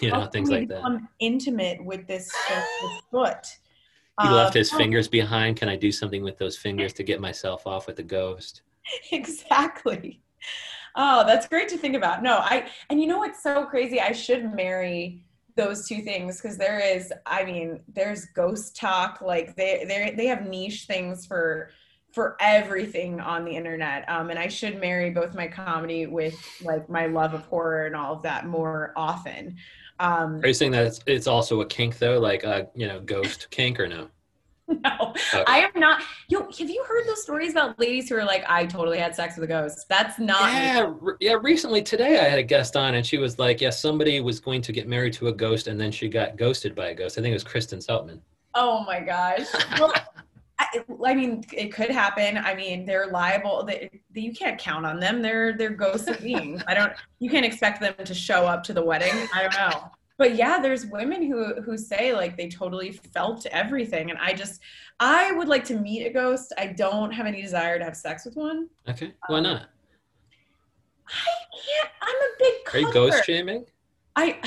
You 0.00 0.10
know, 0.10 0.26
things 0.26 0.50
like 0.50 0.66
that. 0.70 0.84
I'm 0.84 1.08
intimate 1.20 1.84
with 1.84 2.04
this, 2.08 2.28
this 2.48 3.00
foot. 3.12 3.46
He 4.20 4.26
um, 4.26 4.34
left 4.34 4.54
his 4.54 4.72
fingers 4.72 5.06
behind. 5.06 5.56
Can 5.56 5.68
I 5.68 5.76
do 5.76 5.92
something 5.92 6.24
with 6.24 6.36
those 6.36 6.56
fingers 6.66 6.92
to 6.94 7.04
get 7.04 7.20
myself 7.20 7.64
off 7.64 7.86
with 7.86 7.94
the 7.94 8.02
ghost? 8.02 8.62
Exactly. 9.12 10.20
Oh, 10.96 11.24
that's 11.24 11.46
great 11.46 11.68
to 11.68 11.78
think 11.78 11.94
about. 11.94 12.24
No, 12.24 12.38
I 12.38 12.68
and 12.90 13.00
you 13.00 13.06
know 13.06 13.18
what's 13.18 13.40
so 13.40 13.66
crazy? 13.66 14.00
I 14.00 14.10
should 14.10 14.52
marry 14.52 15.24
those 15.58 15.88
two 15.88 16.00
things 16.02 16.40
because 16.40 16.56
there 16.56 16.78
is 16.78 17.12
i 17.26 17.44
mean 17.44 17.80
there's 17.88 18.26
ghost 18.26 18.76
talk 18.76 19.20
like 19.20 19.56
they 19.56 19.84
they 19.88 20.14
they 20.16 20.26
have 20.26 20.46
niche 20.46 20.84
things 20.86 21.26
for 21.26 21.70
for 22.12 22.36
everything 22.40 23.20
on 23.20 23.44
the 23.44 23.50
internet. 23.50 24.08
Um 24.08 24.30
and 24.30 24.38
i 24.38 24.48
should 24.48 24.80
marry 24.80 25.10
both 25.10 25.34
my 25.34 25.48
comedy 25.48 26.06
with 26.06 26.36
like 26.62 26.88
my 26.88 27.06
love 27.06 27.34
of 27.34 27.42
horror 27.42 27.86
and 27.86 27.96
all 27.96 28.14
of 28.14 28.22
that 28.22 28.46
more 28.46 28.92
often. 28.96 29.56
Um 30.00 30.40
are 30.42 30.48
you 30.48 30.54
saying 30.54 30.72
that 30.72 30.86
it's, 30.86 31.00
it's 31.06 31.26
also 31.26 31.60
a 31.60 31.66
kink 31.66 31.98
though? 31.98 32.18
Like 32.18 32.44
uh 32.44 32.64
you 32.74 32.86
know 32.86 33.00
ghost 33.00 33.48
kink 33.50 33.78
or 33.80 33.88
no 33.88 34.08
no, 34.84 35.14
okay. 35.32 35.44
I 35.46 35.60
am 35.60 35.80
not. 35.80 36.02
Yo, 36.28 36.40
have 36.40 36.70
you 36.70 36.84
heard 36.86 37.06
those 37.06 37.22
stories 37.22 37.52
about 37.52 37.78
ladies 37.78 38.08
who 38.08 38.16
are 38.16 38.24
like, 38.24 38.44
I 38.46 38.66
totally 38.66 38.98
had 38.98 39.14
sex 39.14 39.36
with 39.36 39.44
a 39.44 39.46
ghost? 39.46 39.86
That's 39.88 40.18
not. 40.18 40.52
Yeah, 40.52 40.92
re- 41.00 41.14
yeah. 41.20 41.36
Recently, 41.40 41.82
today, 41.82 42.18
I 42.18 42.24
had 42.24 42.38
a 42.38 42.42
guest 42.42 42.76
on, 42.76 42.94
and 42.94 43.06
she 43.06 43.16
was 43.16 43.38
like, 43.38 43.62
"Yeah, 43.62 43.70
somebody 43.70 44.20
was 44.20 44.40
going 44.40 44.60
to 44.62 44.72
get 44.72 44.86
married 44.86 45.14
to 45.14 45.28
a 45.28 45.32
ghost, 45.32 45.68
and 45.68 45.80
then 45.80 45.90
she 45.90 46.08
got 46.08 46.36
ghosted 46.36 46.74
by 46.74 46.88
a 46.88 46.94
ghost. 46.94 47.16
I 47.16 47.22
think 47.22 47.30
it 47.30 47.36
was 47.36 47.44
Kristen 47.44 47.80
Seltman." 47.80 48.20
Oh 48.54 48.84
my 48.84 49.00
gosh. 49.00 49.46
Well, 49.78 49.94
I, 50.58 50.66
I, 51.06 51.14
mean, 51.14 51.44
it 51.52 51.72
could 51.72 51.90
happen. 51.90 52.36
I 52.36 52.54
mean, 52.54 52.84
they're 52.84 53.06
liable. 53.06 53.64
They, 53.64 53.90
you 54.12 54.34
can't 54.34 54.58
count 54.58 54.84
on 54.84 55.00
them. 55.00 55.22
They're 55.22 55.56
they're 55.56 55.70
ghostly 55.70 56.16
beings. 56.22 56.62
I 56.66 56.74
don't. 56.74 56.92
You 57.20 57.30
can't 57.30 57.46
expect 57.46 57.80
them 57.80 57.94
to 58.04 58.14
show 58.14 58.44
up 58.44 58.64
to 58.64 58.74
the 58.74 58.84
wedding. 58.84 59.14
I 59.32 59.42
don't 59.42 59.54
know 59.54 59.90
but 60.18 60.34
yeah 60.34 60.60
there's 60.60 60.84
women 60.86 61.22
who 61.22 61.54
who 61.62 61.78
say 61.78 62.12
like 62.12 62.36
they 62.36 62.48
totally 62.48 62.92
felt 62.92 63.46
everything 63.46 64.10
and 64.10 64.18
i 64.18 64.32
just 64.32 64.60
i 65.00 65.32
would 65.32 65.48
like 65.48 65.64
to 65.64 65.78
meet 65.78 66.04
a 66.04 66.10
ghost. 66.10 66.52
I 66.58 66.66
don't 66.66 67.12
have 67.12 67.26
any 67.26 67.40
desire 67.40 67.78
to 67.78 67.84
have 67.84 67.96
sex 67.96 68.26
with 68.26 68.36
one. 68.36 68.68
Okay 68.88 69.12
why 69.28 69.38
um, 69.38 69.44
not? 69.44 69.70
I 71.08 71.32
can't 71.64 71.90
i'm 72.02 72.16
a 72.16 72.28
big 72.38 72.74
are 72.74 72.78
you 72.80 72.92
ghost 72.92 73.24
shaming? 73.24 73.64
I 74.16 74.38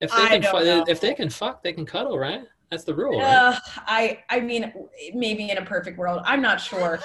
if 0.00 0.10
they 0.16 0.26
can 0.28 0.42
fu- 0.42 0.90
if 0.90 1.00
they 1.00 1.14
can 1.14 1.30
fuck 1.30 1.62
they 1.62 1.72
can 1.72 1.86
cuddle 1.86 2.18
right? 2.18 2.44
That's 2.70 2.84
the 2.84 2.94
rule 2.94 3.18
right? 3.18 3.36
uh, 3.36 3.58
i 3.86 4.22
i 4.28 4.38
mean 4.38 4.72
maybe 5.12 5.50
in 5.50 5.58
a 5.58 5.64
perfect 5.64 5.98
world 5.98 6.20
i'm 6.24 6.40
not 6.40 6.60
sure. 6.60 7.00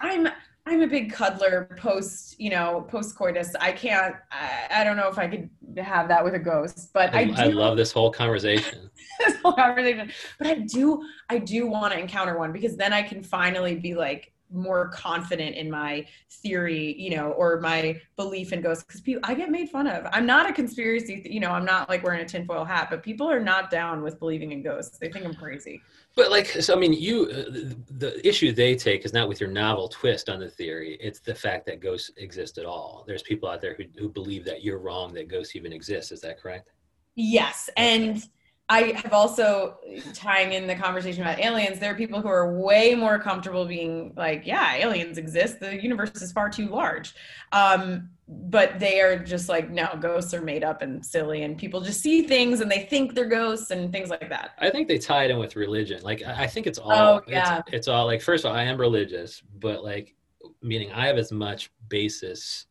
I'm 0.00 0.28
I'm 0.68 0.82
a 0.82 0.86
big 0.86 1.12
cuddler 1.12 1.74
post, 1.78 2.38
you 2.38 2.50
know, 2.50 2.86
post 2.88 3.16
coitus. 3.16 3.54
I 3.58 3.72
can't, 3.72 4.14
I, 4.30 4.66
I, 4.70 4.84
don't 4.84 4.98
know 4.98 5.08
if 5.08 5.16
I 5.16 5.26
could 5.26 5.48
have 5.82 6.08
that 6.08 6.24
with 6.24 6.34
a 6.34 6.38
ghost, 6.38 6.90
but 6.92 7.14
I, 7.14 7.20
I, 7.20 7.24
do, 7.24 7.34
I 7.34 7.44
love 7.46 7.76
this 7.76 7.92
whole 7.92 8.10
conversation. 8.10 8.90
this 9.18 9.36
whole 9.36 9.52
conversation. 9.52 10.10
But 10.38 10.48
I 10.48 10.54
do, 10.54 11.02
I 11.28 11.38
do 11.38 11.66
want 11.66 11.92
to 11.92 11.98
encounter 11.98 12.38
one 12.38 12.52
because 12.52 12.76
then 12.76 12.92
I 12.92 13.02
can 13.02 13.22
finally 13.22 13.76
be 13.76 13.94
like, 13.94 14.32
more 14.50 14.88
confident 14.88 15.56
in 15.56 15.70
my 15.70 16.06
theory, 16.30 16.94
you 16.98 17.14
know, 17.16 17.32
or 17.32 17.60
my 17.60 18.00
belief 18.16 18.52
in 18.52 18.60
ghosts 18.60 18.84
because 18.84 19.00
people 19.00 19.20
I 19.24 19.34
get 19.34 19.50
made 19.50 19.68
fun 19.70 19.86
of. 19.86 20.06
I'm 20.12 20.26
not 20.26 20.48
a 20.48 20.52
conspiracy, 20.52 21.22
you 21.24 21.40
know, 21.40 21.50
I'm 21.50 21.64
not 21.64 21.88
like 21.88 22.02
wearing 22.02 22.20
a 22.20 22.24
tinfoil 22.24 22.64
hat, 22.64 22.88
but 22.90 23.02
people 23.02 23.30
are 23.30 23.40
not 23.40 23.70
down 23.70 24.02
with 24.02 24.18
believing 24.18 24.52
in 24.52 24.62
ghosts. 24.62 24.98
They 24.98 25.10
think 25.10 25.24
I'm 25.24 25.34
crazy. 25.34 25.82
But 26.16 26.30
like, 26.30 26.46
so 26.46 26.74
I 26.74 26.78
mean, 26.78 26.92
you 26.92 27.24
uh, 27.24 27.74
the 27.98 28.20
issue 28.26 28.52
they 28.52 28.74
take 28.74 29.04
is 29.04 29.12
not 29.12 29.28
with 29.28 29.40
your 29.40 29.50
novel 29.50 29.88
twist 29.88 30.28
on 30.28 30.40
the 30.40 30.50
theory. 30.50 30.96
It's 31.00 31.20
the 31.20 31.34
fact 31.34 31.66
that 31.66 31.80
ghosts 31.80 32.10
exist 32.16 32.58
at 32.58 32.64
all. 32.64 33.04
There's 33.06 33.22
people 33.22 33.48
out 33.48 33.60
there 33.60 33.74
who 33.74 33.84
who 33.98 34.08
believe 34.08 34.44
that 34.46 34.64
you're 34.64 34.78
wrong 34.78 35.12
that 35.14 35.28
ghosts 35.28 35.54
even 35.56 35.72
exist. 35.72 36.12
Is 36.12 36.20
that 36.22 36.40
correct? 36.40 36.70
Yes, 37.14 37.68
and 37.76 38.22
I 38.70 38.92
have 39.02 39.14
also 39.14 39.78
tying 40.12 40.52
in 40.52 40.66
the 40.66 40.74
conversation 40.74 41.22
about 41.22 41.40
aliens. 41.40 41.78
There 41.78 41.90
are 41.90 41.96
people 41.96 42.20
who 42.20 42.28
are 42.28 42.58
way 42.58 42.94
more 42.94 43.18
comfortable 43.18 43.64
being 43.64 44.12
like, 44.14 44.46
"Yeah, 44.46 44.74
aliens 44.74 45.16
exist. 45.16 45.60
The 45.60 45.82
universe 45.82 46.10
is 46.20 46.32
far 46.32 46.50
too 46.50 46.68
large," 46.68 47.14
um, 47.52 48.10
but 48.28 48.78
they 48.78 49.00
are 49.00 49.18
just 49.18 49.48
like, 49.48 49.70
"No, 49.70 49.88
ghosts 49.98 50.34
are 50.34 50.42
made 50.42 50.64
up 50.64 50.82
and 50.82 51.04
silly," 51.04 51.44
and 51.44 51.56
people 51.56 51.80
just 51.80 52.02
see 52.02 52.22
things 52.22 52.60
and 52.60 52.70
they 52.70 52.80
think 52.80 53.14
they're 53.14 53.24
ghosts 53.24 53.70
and 53.70 53.90
things 53.90 54.10
like 54.10 54.28
that. 54.28 54.50
I 54.58 54.68
think 54.68 54.86
they 54.86 54.98
tie 54.98 55.24
it 55.24 55.30
in 55.30 55.38
with 55.38 55.56
religion. 55.56 56.02
Like, 56.02 56.22
I 56.22 56.46
think 56.46 56.66
it's 56.66 56.78
all. 56.78 56.92
Oh 56.92 57.22
yeah. 57.26 57.60
It's, 57.60 57.72
it's 57.72 57.88
all 57.88 58.04
like. 58.04 58.20
First 58.20 58.44
of 58.44 58.50
all, 58.50 58.56
I 58.56 58.64
am 58.64 58.78
religious, 58.78 59.42
but 59.60 59.82
like, 59.82 60.14
meaning 60.60 60.92
I 60.92 61.06
have 61.06 61.16
as 61.16 61.32
much 61.32 61.70
basis 61.88 62.66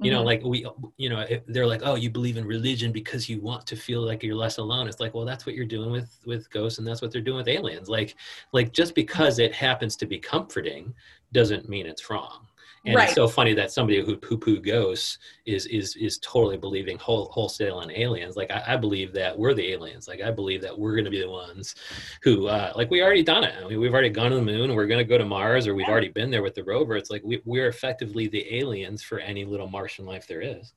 you 0.00 0.10
know 0.10 0.18
mm-hmm. 0.18 0.26
like 0.26 0.42
we 0.42 0.66
you 0.96 1.08
know 1.08 1.24
they're 1.46 1.66
like 1.66 1.82
oh 1.84 1.94
you 1.94 2.10
believe 2.10 2.36
in 2.36 2.44
religion 2.44 2.90
because 2.90 3.28
you 3.28 3.40
want 3.40 3.64
to 3.66 3.76
feel 3.76 4.00
like 4.00 4.22
you're 4.22 4.34
less 4.34 4.58
alone. 4.58 4.88
It's 4.88 5.00
like 5.00 5.14
well 5.14 5.24
that's 5.24 5.46
what 5.46 5.54
you're 5.54 5.64
doing 5.64 5.90
with 5.90 6.18
with 6.26 6.50
ghosts 6.50 6.78
and 6.78 6.86
that's 6.86 7.00
what 7.00 7.12
they're 7.12 7.22
doing 7.22 7.38
with 7.38 7.48
aliens. 7.48 7.88
Like 7.88 8.16
like 8.52 8.72
just 8.72 8.94
because 8.94 9.38
it 9.38 9.54
happens 9.54 9.96
to 9.96 10.06
be 10.06 10.18
comforting 10.18 10.92
doesn't 11.32 11.68
mean 11.68 11.86
it's 11.86 12.10
wrong 12.10 12.46
and 12.86 12.96
right. 12.96 13.04
it's 13.06 13.14
so 13.14 13.26
funny 13.26 13.54
that 13.54 13.72
somebody 13.72 14.04
who 14.04 14.16
poo 14.16 14.36
poo 14.36 14.60
ghosts 14.60 15.18
is 15.46 15.64
is 15.66 15.96
is 15.96 16.18
totally 16.18 16.58
believing 16.58 16.98
whole, 16.98 17.26
wholesale 17.32 17.76
on 17.76 17.90
aliens. 17.90 18.36
Like 18.36 18.50
I, 18.50 18.62
I, 18.68 18.76
believe 18.76 19.14
that 19.14 19.38
we're 19.38 19.54
the 19.54 19.72
aliens. 19.72 20.06
Like 20.06 20.20
I 20.20 20.30
believe 20.30 20.60
that 20.62 20.78
we're 20.78 20.92
going 20.92 21.06
to 21.06 21.10
be 21.10 21.20
the 21.20 21.30
ones 21.30 21.76
who, 22.22 22.46
uh, 22.46 22.72
like 22.76 22.90
we 22.90 23.02
already 23.02 23.22
done 23.22 23.42
it. 23.42 23.54
I 23.58 23.66
mean, 23.66 23.80
we've 23.80 23.92
already 23.92 24.10
gone 24.10 24.30
to 24.30 24.36
the 24.36 24.42
moon. 24.42 24.64
And 24.64 24.74
we're 24.74 24.86
going 24.86 24.98
to 24.98 25.04
go 25.04 25.16
to 25.16 25.24
Mars, 25.24 25.66
or 25.66 25.74
we've 25.74 25.88
already 25.88 26.08
been 26.08 26.30
there 26.30 26.42
with 26.42 26.54
the 26.54 26.64
rover. 26.64 26.96
It's 26.96 27.10
like 27.10 27.22
we, 27.24 27.40
we're 27.46 27.68
effectively 27.68 28.28
the 28.28 28.54
aliens 28.54 29.02
for 29.02 29.18
any 29.18 29.44
little 29.44 29.68
Martian 29.68 30.04
life 30.04 30.26
there 30.26 30.42
is. 30.42 30.74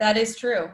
That 0.00 0.16
is 0.16 0.36
true. 0.36 0.70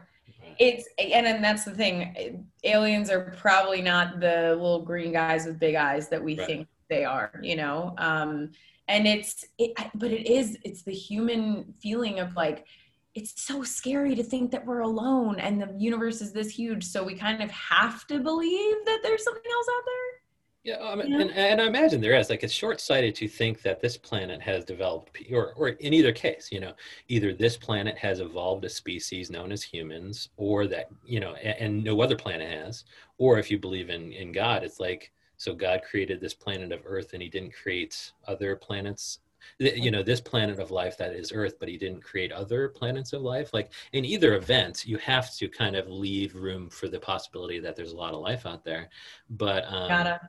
It's 0.59 0.89
and 0.99 1.27
and 1.27 1.45
that's 1.45 1.65
the 1.65 1.73
thing. 1.73 2.47
Aliens 2.65 3.11
are 3.11 3.35
probably 3.39 3.83
not 3.83 4.21
the 4.21 4.57
little 4.57 4.83
green 4.83 5.13
guys 5.13 5.45
with 5.45 5.59
big 5.59 5.75
eyes 5.75 6.09
that 6.09 6.23
we 6.23 6.39
right. 6.39 6.47
think 6.47 6.69
they 6.91 7.05
are. 7.05 7.33
You 7.43 7.57
know. 7.57 7.95
Um, 7.97 8.51
and 8.91 9.07
it's 9.07 9.47
it, 9.57 9.73
but 9.95 10.11
it 10.11 10.27
is 10.27 10.59
it's 10.65 10.83
the 10.83 10.93
human 10.93 11.73
feeling 11.81 12.19
of 12.19 12.35
like 12.37 12.67
it's 13.15 13.41
so 13.41 13.63
scary 13.63 14.15
to 14.15 14.23
think 14.23 14.51
that 14.51 14.67
we're 14.67 14.81
alone 14.81 15.39
and 15.39 15.61
the 15.61 15.73
universe 15.79 16.21
is 16.21 16.33
this 16.33 16.51
huge 16.51 16.85
so 16.85 17.03
we 17.03 17.15
kind 17.15 17.43
of 17.43 17.51
have 17.51 18.07
to 18.07 18.19
believe 18.19 18.77
that 18.85 19.01
there's 19.03 19.25
something 19.25 19.51
else 19.51 19.67
out 19.77 19.83
there 19.87 20.21
yeah, 20.63 20.75
um, 20.75 21.01
and, 21.01 21.31
and, 21.31 21.59
I 21.59 21.67
imagine 21.67 22.03
there 22.03 22.19
is. 22.19 22.29
Like, 22.29 22.43
it's 22.45 22.53
short-sighted 22.53 23.15
to 23.15 23.27
think 23.27 23.63
that 23.63 23.81
this 23.81 23.97
planet 23.97 24.43
has 24.43 24.63
developed, 24.63 25.17
or, 25.33 25.55
or 25.55 25.69
in 25.69 25.95
either 25.95 26.13
case, 26.13 26.51
you 26.53 26.61
know, 26.61 26.75
either 27.09 27.33
this 27.33 27.57
planet 27.57 27.97
has 27.97 28.21
evolved 28.21 28.67
a 28.67 28.69
species 28.69 29.31
known 29.31 29.53
as 29.53 29.63
humans, 29.63 30.29
or 30.37 30.67
that, 30.67 30.91
you 31.07 31.19
know, 31.19 31.33
and, 31.37 31.57
and 31.59 31.85
no 31.85 32.03
other 32.03 32.15
planet 32.15 32.47
has, 32.47 32.85
or 33.17 33.39
if 33.39 33.51
you 33.51 33.59
believe 33.59 33.89
in 33.89 34.13
in 34.13 34.33
God, 34.33 34.63
it's 34.63 34.79
like 34.79 35.11
so 35.41 35.55
God 35.55 35.81
created 35.89 36.21
this 36.21 36.35
planet 36.35 36.71
of 36.71 36.83
Earth 36.85 37.15
and 37.15 37.23
he 37.23 37.31
didn't 37.31 37.55
create 37.55 38.13
other 38.29 38.55
planets. 38.57 39.21
You 39.59 39.91
know 39.91 40.03
this 40.03 40.21
planet 40.21 40.61
of 40.61 40.71
life 40.71 40.99
that 40.99 41.15
is 41.15 41.33
earth 41.33 41.55
but 41.59 41.67
he 41.67 41.79
didn't 41.79 42.03
create 42.03 42.31
other 42.31 42.69
planets 42.69 43.15
of 43.15 43.23
life. 43.23 43.55
Like 43.55 43.73
in 43.95 44.05
either 44.05 44.35
event 44.35 44.85
you 44.85 44.99
have 44.99 45.35
to 45.37 45.49
kind 45.49 45.77
of 45.77 45.89
leave 45.89 46.35
room 46.35 46.69
for 46.69 46.89
the 46.89 47.01
possibility 47.01 47.59
that 47.59 47.75
there's 47.75 47.93
a 47.93 47.97
lot 47.97 48.13
of 48.13 48.21
life 48.21 48.45
out 48.45 48.65
there. 48.65 48.91
But 49.31 49.65
um, 49.67 49.89
gotta 49.89 50.21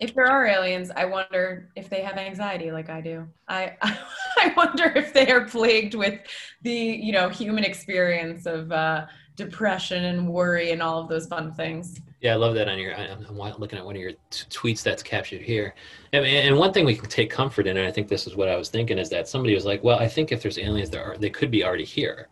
if 0.00 0.12
there 0.16 0.26
are 0.26 0.44
aliens 0.46 0.90
i 0.96 1.04
wonder 1.04 1.70
if 1.76 1.88
they 1.88 2.02
have 2.02 2.16
anxiety 2.16 2.72
like 2.72 2.90
i 2.90 3.00
do. 3.00 3.24
I 3.46 3.76
i 3.82 4.52
wonder 4.56 4.92
if 4.96 5.12
they 5.12 5.30
are 5.30 5.44
plagued 5.44 5.94
with 5.94 6.18
the 6.62 6.72
you 6.72 7.12
know 7.12 7.28
human 7.28 7.62
experience 7.62 8.46
of 8.46 8.72
uh 8.72 9.06
depression 9.36 10.04
and 10.04 10.26
worry 10.26 10.72
and 10.72 10.82
all 10.82 11.00
of 11.00 11.08
those 11.08 11.26
fun 11.26 11.52
things. 11.52 12.00
Yeah, 12.20 12.32
I 12.32 12.36
love 12.36 12.54
that 12.54 12.68
on 12.68 12.78
your. 12.78 12.94
I'm 12.96 13.36
looking 13.36 13.78
at 13.78 13.84
one 13.84 13.94
of 13.94 14.00
your 14.00 14.12
t- 14.30 14.46
tweets 14.48 14.82
that's 14.82 15.02
captured 15.02 15.42
here, 15.42 15.74
and, 16.12 16.24
and, 16.24 16.56
one 16.56 16.72
thing 16.72 16.86
we 16.86 16.96
can 16.96 17.08
take 17.08 17.30
comfort 17.30 17.66
in, 17.66 17.76
and 17.76 17.86
I 17.86 17.92
think 17.92 18.08
this 18.08 18.26
is 18.26 18.34
what 18.34 18.48
I 18.48 18.56
was 18.56 18.70
thinking, 18.70 18.98
is 18.98 19.10
that 19.10 19.28
somebody 19.28 19.54
was 19.54 19.66
like, 19.66 19.84
"Well, 19.84 19.98
I 19.98 20.08
think 20.08 20.32
if 20.32 20.42
there's 20.42 20.58
aliens, 20.58 20.90
there 20.90 21.04
are 21.04 21.16
they 21.18 21.30
could 21.30 21.50
be 21.50 21.62
already 21.62 21.84
here, 21.84 22.28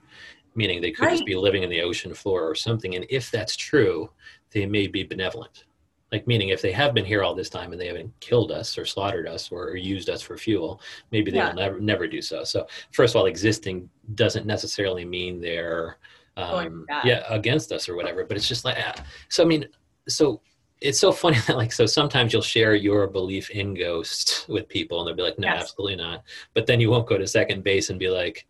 meaning 0.55 0.81
they 0.81 0.91
could 0.91 1.05
right. 1.05 1.13
just 1.13 1.27
be 1.27 1.37
living 1.37 1.63
in 1.63 1.71
the 1.71 1.83
ocean 1.83 2.15
floor 2.15 2.49
or 2.49 2.55
something, 2.55 2.95
and 2.95 3.07
if 3.11 3.31
that's 3.31 3.57
true, 3.57 4.11
they 4.51 4.67
may 4.67 4.87
be 4.87 5.05
benevolent." 5.05 5.65
Like 6.11 6.27
meaning, 6.27 6.49
if 6.49 6.63
they 6.63 6.73
have 6.73 6.95
been 6.95 7.05
here 7.05 7.23
all 7.23 7.35
this 7.35 7.51
time 7.51 7.73
and 7.73 7.81
they 7.81 7.89
haven't 7.89 8.13
killed 8.21 8.53
us 8.53 8.79
or 8.79 8.85
slaughtered 8.87 9.27
us 9.27 9.51
or, 9.51 9.65
or 9.65 9.77
used 9.77 10.09
us 10.09 10.23
for 10.23 10.37
fuel, 10.37 10.81
maybe 11.11 11.31
they 11.31 11.39
yeah. 11.39 11.49
will 11.49 11.57
never 11.57 11.81
never 11.81 12.07
do 12.07 12.23
so. 12.23 12.45
So 12.45 12.67
first 12.93 13.15
of 13.15 13.21
all, 13.21 13.27
existing 13.27 13.91
doesn't 14.15 14.47
necessarily 14.47 15.05
mean 15.05 15.41
they're 15.41 15.99
um, 16.37 16.85
yeah 17.05 17.23
against 17.29 17.71
us 17.71 17.89
or 17.89 17.95
whatever 17.95 18.25
but 18.25 18.37
it's 18.37 18.49
just 18.49 18.65
like 18.65 18.77
ah. 18.79 18.95
so 19.29 19.43
i 19.43 19.47
mean 19.47 19.67
so 20.09 20.41
it's 20.81 20.99
so 20.99 21.11
funny 21.13 21.39
that 21.47 21.57
like 21.57 21.73
so 21.73 21.87
sometimes 21.87 22.33
you'll 22.33 22.43
share 22.43 22.75
your 22.75 23.07
belief 23.07 23.51
in 23.51 23.75
ghosts 23.75 24.47
with 24.49 24.69
people 24.69 25.01
and 25.01 25.09
they'll 25.09 25.17
be 25.17 25.23
like 25.23 25.39
no 25.39 25.49
yes. 25.49 25.63
absolutely 25.63 25.97
not. 25.97 26.23
But 26.53 26.67
then 26.67 26.79
you 26.79 26.91
won't 26.91 27.07
go 27.07 27.19
to 27.19 27.27
second 27.27 27.65
base 27.65 27.91
and 27.91 27.99
be 27.99 28.09
like 28.09 28.47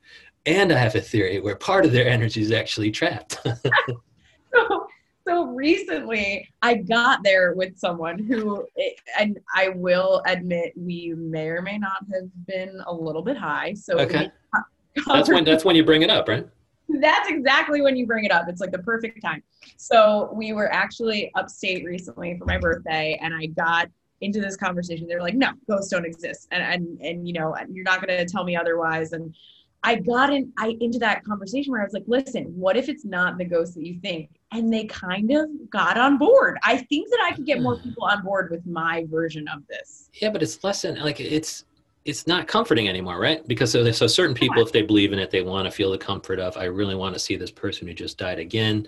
and 0.47 0.73
i 0.73 0.76
have 0.76 0.95
a 0.95 1.00
theory 1.00 1.41
where 1.41 1.57
part 1.57 1.87
of 1.87 1.93
their 1.93 2.09
energy 2.09 2.43
is 2.43 2.53
actually 2.53 2.91
trapped. 2.91 3.38
So, 4.57 4.87
so 5.26 5.47
recently 5.47 6.49
i 6.62 6.75
got 6.75 7.25
there 7.25 7.55
with 7.55 7.76
someone 7.76 8.21
who 8.21 8.64
and 9.19 9.37
i 9.53 9.69
will 9.71 10.23
admit 10.29 10.73
we 10.76 11.12
may 11.17 11.49
or 11.49 11.61
may 11.61 11.76
not 11.76 12.05
have 12.12 12.31
been 12.47 12.81
a 12.87 12.95
little 12.95 13.21
bit 13.21 13.37
high 13.37 13.75
so 13.75 13.99
okay. 13.99 14.31
that's 15.09 15.29
when 15.29 15.43
that's 15.43 15.64
when 15.64 15.75
you 15.75 15.85
bring 15.85 16.03
it 16.03 16.11
up 16.11 16.29
right 16.29 16.47
that's 17.03 17.29
exactly 17.29 17.81
when 17.81 17.97
you 17.97 18.07
bring 18.07 18.25
it 18.25 18.33
up. 18.33 18.49
It's 18.49 18.61
like 18.61 18.73
the 18.73 18.79
perfect 18.79 19.23
time. 19.23 19.43
So 19.77 20.31
we 20.35 20.53
were 20.53 20.73
actually 20.73 21.31
upstate 21.35 21.85
recently 21.85 22.37
for 22.39 22.45
my 22.45 22.59
birthday, 22.59 23.19
and 23.23 23.35
I 23.35 23.47
got 23.47 23.89
into 24.21 24.41
this 24.41 24.57
conversation. 24.57 25.07
They're 25.07 25.21
like, 25.21 25.35
"No, 25.35 25.51
ghosts 25.69 25.91
don't 25.91 26.07
exist," 26.07 26.49
and 26.51 26.63
and 26.63 27.01
and 27.01 27.27
you 27.27 27.35
know, 27.35 27.57
you're 27.71 27.85
not 27.85 28.05
going 28.05 28.19
to 28.19 28.25
tell 28.25 28.45
me 28.45 28.57
otherwise. 28.57 29.13
And 29.13 29.35
I 29.83 29.97
got 29.97 30.33
in 30.33 30.53
I 30.59 30.77
into 30.81 30.99
that 31.01 31.25
conversation 31.25 31.71
where 31.71 31.81
I 31.81 31.85
was 31.85 31.93
like, 31.93 32.05
"Listen, 32.07 32.45
what 32.57 32.77
if 32.77 32.89
it's 32.89 33.05
not 33.05 33.39
the 33.39 33.45
ghost 33.45 33.75
that 33.75 33.85
you 33.85 33.99
think?" 34.01 34.31
And 34.53 34.73
they 34.73 34.85
kind 34.85 35.31
of 35.33 35.49
got 35.71 35.99
on 35.99 36.17
board. 36.17 36.59
I 36.63 36.79
think 36.79 37.11
that 37.11 37.21
I 37.29 37.35
could 37.35 37.47
get 37.47 37.61
more 37.61 37.77
hmm. 37.77 37.89
people 37.89 38.05
on 38.05 38.23
board 38.23 38.51
with 38.51 38.67
my 38.67 39.07
version 39.11 39.47
of 39.49 39.67
this. 39.69 40.11
Yeah, 40.15 40.31
but 40.31 40.43
it's 40.43 40.63
less 40.65 40.83
than 40.83 41.01
like 41.01 41.21
it's 41.21 41.65
it's 42.04 42.26
not 42.26 42.46
comforting 42.46 42.88
anymore, 42.88 43.18
right? 43.18 43.46
Because 43.49 43.73
so, 43.73 43.90
so 43.90 44.06
certain 44.06 44.34
people, 44.34 44.62
if 44.62 44.73
they 44.73 44.82
believe 44.82 45.12
in 45.12 45.18
it, 45.18 45.30
they 45.30 45.42
want 45.42 45.66
to 45.66 45.70
feel 45.70 45.90
the 45.90 45.99
comfort 45.99 46.38
of, 46.38 46.56
I 46.56 46.64
really 46.64 46.94
want 46.94 47.14
to 47.14 47.18
see 47.18 47.37
this 47.37 47.50
person 47.50 47.88
who 47.88 47.94
just 47.94 48.18
died 48.18 48.38
again. 48.38 48.87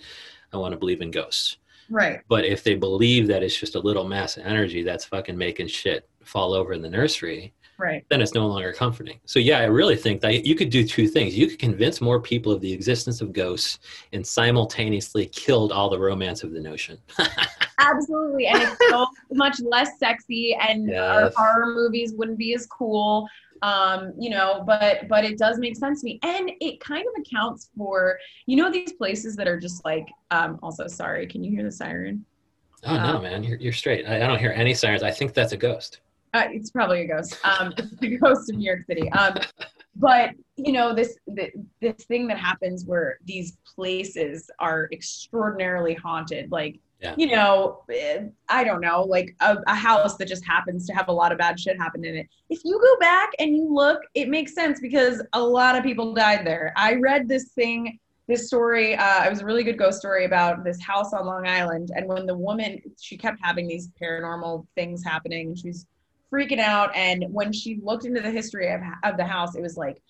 I 0.52 0.58
want 0.58 0.72
to 0.72 0.78
believe 0.78 1.00
in 1.00 1.10
ghosts. 1.10 1.56
Right. 1.88 2.20
But 2.28 2.44
if 2.44 2.62
they 2.62 2.74
believe 2.74 3.26
that 3.28 3.42
it's 3.42 3.58
just 3.58 3.74
a 3.74 3.80
little 3.80 4.06
mass 4.06 4.36
of 4.36 4.44
energy 4.44 4.82
that's 4.82 5.04
fucking 5.04 5.36
making 5.36 5.68
shit 5.68 6.08
fall 6.24 6.52
over 6.52 6.72
in 6.72 6.82
the 6.82 6.90
nursery, 6.90 7.54
right. 7.78 8.04
then 8.08 8.20
it's 8.20 8.34
no 8.34 8.46
longer 8.46 8.72
comforting. 8.72 9.18
So 9.24 9.38
yeah, 9.38 9.58
I 9.58 9.64
really 9.64 9.96
think 9.96 10.20
that 10.22 10.46
you 10.46 10.54
could 10.54 10.70
do 10.70 10.86
two 10.86 11.08
things. 11.08 11.36
You 11.36 11.46
could 11.46 11.58
convince 11.58 12.00
more 12.00 12.20
people 12.20 12.52
of 12.52 12.60
the 12.60 12.72
existence 12.72 13.20
of 13.20 13.32
ghosts 13.32 13.78
and 14.12 14.26
simultaneously 14.26 15.26
killed 15.26 15.72
all 15.72 15.90
the 15.90 15.98
romance 15.98 16.42
of 16.42 16.52
the 16.52 16.60
notion. 16.60 16.98
Absolutely. 17.78 18.46
And 18.46 18.62
it's 18.62 18.76
so 18.88 19.06
much 19.32 19.60
less 19.60 19.98
sexy 19.98 20.56
and 20.60 20.88
yes. 20.88 21.00
our 21.00 21.32
horror 21.36 21.74
movies 21.74 22.12
wouldn't 22.14 22.38
be 22.38 22.54
as 22.54 22.66
cool. 22.66 23.28
Um, 23.62 24.12
you 24.18 24.28
know, 24.28 24.62
but 24.66 25.08
but 25.08 25.24
it 25.24 25.38
does 25.38 25.58
make 25.58 25.76
sense 25.76 26.02
to 26.02 26.04
me. 26.04 26.18
And 26.22 26.50
it 26.60 26.78
kind 26.80 27.06
of 27.06 27.14
accounts 27.20 27.70
for, 27.76 28.18
you 28.44 28.56
know, 28.56 28.70
these 28.70 28.92
places 28.92 29.34
that 29.36 29.48
are 29.48 29.58
just 29.58 29.84
like 29.84 30.08
um 30.30 30.58
also 30.62 30.86
sorry, 30.86 31.26
can 31.26 31.42
you 31.42 31.50
hear 31.50 31.64
the 31.64 31.72
siren? 31.72 32.24
Oh 32.84 32.94
um, 32.94 33.14
no, 33.14 33.20
man, 33.20 33.42
you're 33.42 33.58
you're 33.58 33.72
straight. 33.72 34.06
I, 34.06 34.16
I 34.16 34.26
don't 34.26 34.38
hear 34.38 34.52
any 34.52 34.74
sirens. 34.74 35.02
I 35.02 35.10
think 35.10 35.32
that's 35.32 35.52
a 35.52 35.56
ghost. 35.56 36.00
Uh, 36.36 36.48
it's 36.52 36.70
probably 36.70 37.02
a 37.02 37.06
ghost. 37.06 37.38
Um, 37.44 37.72
it's 37.76 37.96
the 37.98 38.16
ghost 38.18 38.50
of 38.50 38.56
New 38.56 38.66
York 38.66 38.84
City. 38.86 39.10
Um, 39.12 39.34
but 39.98 40.30
you 40.56 40.72
know 40.72 40.94
this 40.94 41.16
this 41.80 42.04
thing 42.04 42.26
that 42.28 42.38
happens 42.38 42.84
where 42.84 43.18
these 43.24 43.56
places 43.74 44.50
are 44.58 44.88
extraordinarily 44.92 45.94
haunted 45.94 46.50
like 46.52 46.78
Yeah. 47.00 47.14
you 47.16 47.28
know, 47.28 47.82
eh, 47.92 48.24
I 48.48 48.64
don't 48.64 48.80
know, 48.80 49.02
like 49.02 49.34
a, 49.40 49.56
a 49.66 49.74
house 49.74 50.16
that 50.18 50.28
just 50.28 50.44
happens 50.44 50.86
to 50.86 50.92
have 50.94 51.08
a 51.08 51.12
lot 51.12 51.30
of 51.32 51.38
bad 51.38 51.58
shit 51.60 51.76
happen 51.78 52.04
in 52.04 52.14
it. 52.16 52.26
If 52.48 52.60
you 52.64 52.78
go 52.78 52.94
back 53.00 53.30
and 53.38 53.54
you 53.56 53.64
look, 53.72 54.00
it 54.14 54.28
makes 54.28 54.54
sense 54.54 54.80
because 54.80 55.22
a 55.32 55.42
lot 55.42 55.76
of 55.76 55.82
people 55.84 56.14
died 56.14 56.46
there. 56.46 56.72
I 56.76 56.94
read 56.94 57.28
this 57.28 57.46
thing, 57.58 57.98
this 58.28 58.46
story. 58.48 58.96
Uh, 58.96 59.24
it 59.26 59.30
was 59.30 59.40
a 59.42 59.44
really 59.44 59.62
good 59.68 59.78
ghost 59.78 59.98
story 59.98 60.24
about 60.24 60.64
this 60.64 60.80
house 60.82 61.12
on 61.12 61.26
Long 61.26 61.46
Island. 61.46 61.90
And 61.94 62.06
when 62.08 62.24
the 62.26 62.36
woman, 62.36 62.80
she 63.00 63.16
kept 63.16 63.38
having 63.42 63.66
these 63.68 63.88
paranormal 64.00 64.66
things 64.74 65.04
happening, 65.04 65.48
and 65.48 65.58
she 65.58 65.68
was 65.68 65.86
freaking 66.32 66.58
out. 66.58 66.94
And 66.94 67.24
when 67.30 67.52
she 67.52 67.80
looked 67.82 68.04
into 68.04 68.20
the 68.20 68.30
history 68.30 68.72
of, 68.72 68.80
of 69.04 69.16
the 69.16 69.24
house, 69.24 69.54
it 69.56 69.62
was 69.62 69.76
like 69.76 70.02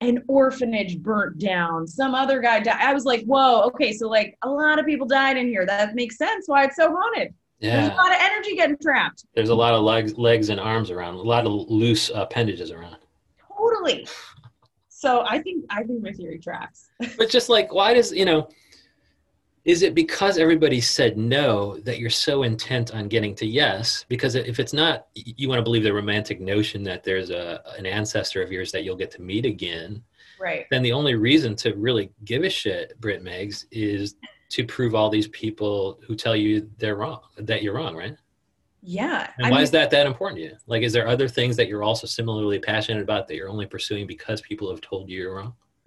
an 0.00 0.22
orphanage 0.28 0.98
burnt 0.98 1.38
down. 1.38 1.86
Some 1.86 2.14
other 2.14 2.40
guy 2.40 2.60
died. 2.60 2.80
I 2.80 2.92
was 2.92 3.04
like, 3.04 3.24
whoa, 3.24 3.62
okay, 3.62 3.92
so 3.92 4.08
like 4.08 4.36
a 4.42 4.48
lot 4.48 4.78
of 4.78 4.86
people 4.86 5.06
died 5.06 5.36
in 5.36 5.46
here. 5.46 5.64
That 5.66 5.94
makes 5.94 6.18
sense 6.18 6.48
why 6.48 6.64
it's 6.64 6.76
so 6.76 6.94
haunted. 6.94 7.34
There's 7.60 7.90
a 7.90 7.94
lot 7.94 8.10
of 8.10 8.16
energy 8.20 8.56
getting 8.56 8.76
trapped. 8.82 9.24
There's 9.34 9.50
a 9.50 9.54
lot 9.54 9.72
of 9.72 9.82
legs, 9.82 10.18
legs 10.18 10.48
and 10.48 10.58
arms 10.58 10.90
around. 10.90 11.14
A 11.14 11.22
lot 11.22 11.46
of 11.46 11.52
loose 11.70 12.10
appendages 12.12 12.72
around. 12.72 12.96
Totally. 13.56 14.08
So 14.88 15.24
I 15.28 15.38
think 15.38 15.64
I 15.70 15.84
think 15.84 16.02
my 16.02 16.12
theory 16.12 16.40
tracks. 16.40 16.90
But 17.16 17.30
just 17.30 17.48
like, 17.48 17.72
why 17.72 17.94
does 17.94 18.12
you 18.12 18.24
know? 18.24 18.48
Is 19.64 19.82
it 19.82 19.94
because 19.94 20.38
everybody 20.38 20.80
said 20.80 21.16
no 21.16 21.78
that 21.80 21.98
you're 21.98 22.10
so 22.10 22.42
intent 22.42 22.92
on 22.94 23.06
getting 23.06 23.34
to 23.36 23.46
yes? 23.46 24.04
Because 24.08 24.34
if 24.34 24.58
it's 24.58 24.72
not, 24.72 25.06
you 25.14 25.48
want 25.48 25.60
to 25.60 25.62
believe 25.62 25.84
the 25.84 25.92
romantic 25.92 26.40
notion 26.40 26.82
that 26.82 27.04
there's 27.04 27.30
a 27.30 27.62
an 27.78 27.86
ancestor 27.86 28.42
of 28.42 28.50
yours 28.50 28.72
that 28.72 28.82
you'll 28.82 28.96
get 28.96 29.12
to 29.12 29.22
meet 29.22 29.46
again. 29.46 30.02
Right. 30.40 30.66
Then 30.70 30.82
the 30.82 30.92
only 30.92 31.14
reason 31.14 31.54
to 31.56 31.74
really 31.74 32.10
give 32.24 32.42
a 32.42 32.50
shit, 32.50 33.00
Brit 33.00 33.22
Megs, 33.22 33.66
is 33.70 34.16
to 34.50 34.66
prove 34.66 34.96
all 34.96 35.08
these 35.08 35.28
people 35.28 36.00
who 36.06 36.16
tell 36.16 36.34
you 36.34 36.68
they're 36.78 36.96
wrong, 36.96 37.20
that 37.36 37.62
you're 37.62 37.74
wrong, 37.74 37.94
right? 37.94 38.16
Yeah. 38.82 39.30
And 39.38 39.46
I 39.46 39.50
why 39.50 39.56
mean, 39.58 39.62
is 39.62 39.70
that 39.70 39.90
that 39.92 40.06
important 40.06 40.38
to 40.38 40.44
you? 40.44 40.56
Like, 40.66 40.82
is 40.82 40.92
there 40.92 41.06
other 41.06 41.28
things 41.28 41.56
that 41.56 41.68
you're 41.68 41.84
also 41.84 42.08
similarly 42.08 42.58
passionate 42.58 43.00
about 43.00 43.28
that 43.28 43.36
you're 43.36 43.48
only 43.48 43.66
pursuing 43.66 44.08
because 44.08 44.40
people 44.40 44.68
have 44.68 44.80
told 44.80 45.08
you 45.08 45.20
you're 45.20 45.36
wrong? 45.36 45.54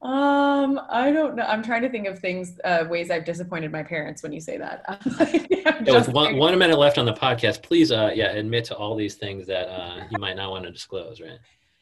um, 0.00 0.80
I 0.88 1.10
don't 1.10 1.34
know. 1.34 1.42
I'm 1.42 1.62
trying 1.62 1.82
to 1.82 1.88
think 1.88 2.06
of 2.06 2.18
things, 2.20 2.60
uh, 2.64 2.84
ways 2.88 3.10
I've 3.10 3.24
disappointed 3.24 3.72
my 3.72 3.82
parents 3.82 4.22
when 4.22 4.32
you 4.32 4.40
say 4.40 4.56
that. 4.58 4.84
Like, 5.18 5.48
Yeah, 5.50 5.98
with 5.98 6.08
one, 6.08 6.36
one 6.36 6.56
minute 6.58 6.78
left 6.78 6.98
on 6.98 7.06
the 7.06 7.12
podcast, 7.12 7.62
please, 7.62 7.90
uh, 7.90 8.10
yeah, 8.14 8.30
admit 8.30 8.64
to 8.66 8.76
all 8.76 8.94
these 8.94 9.16
things 9.16 9.46
that 9.48 9.68
uh, 9.68 10.04
you 10.10 10.18
might 10.18 10.36
not 10.36 10.50
want 10.50 10.64
to 10.64 10.70
disclose, 10.70 11.20
right? 11.20 11.38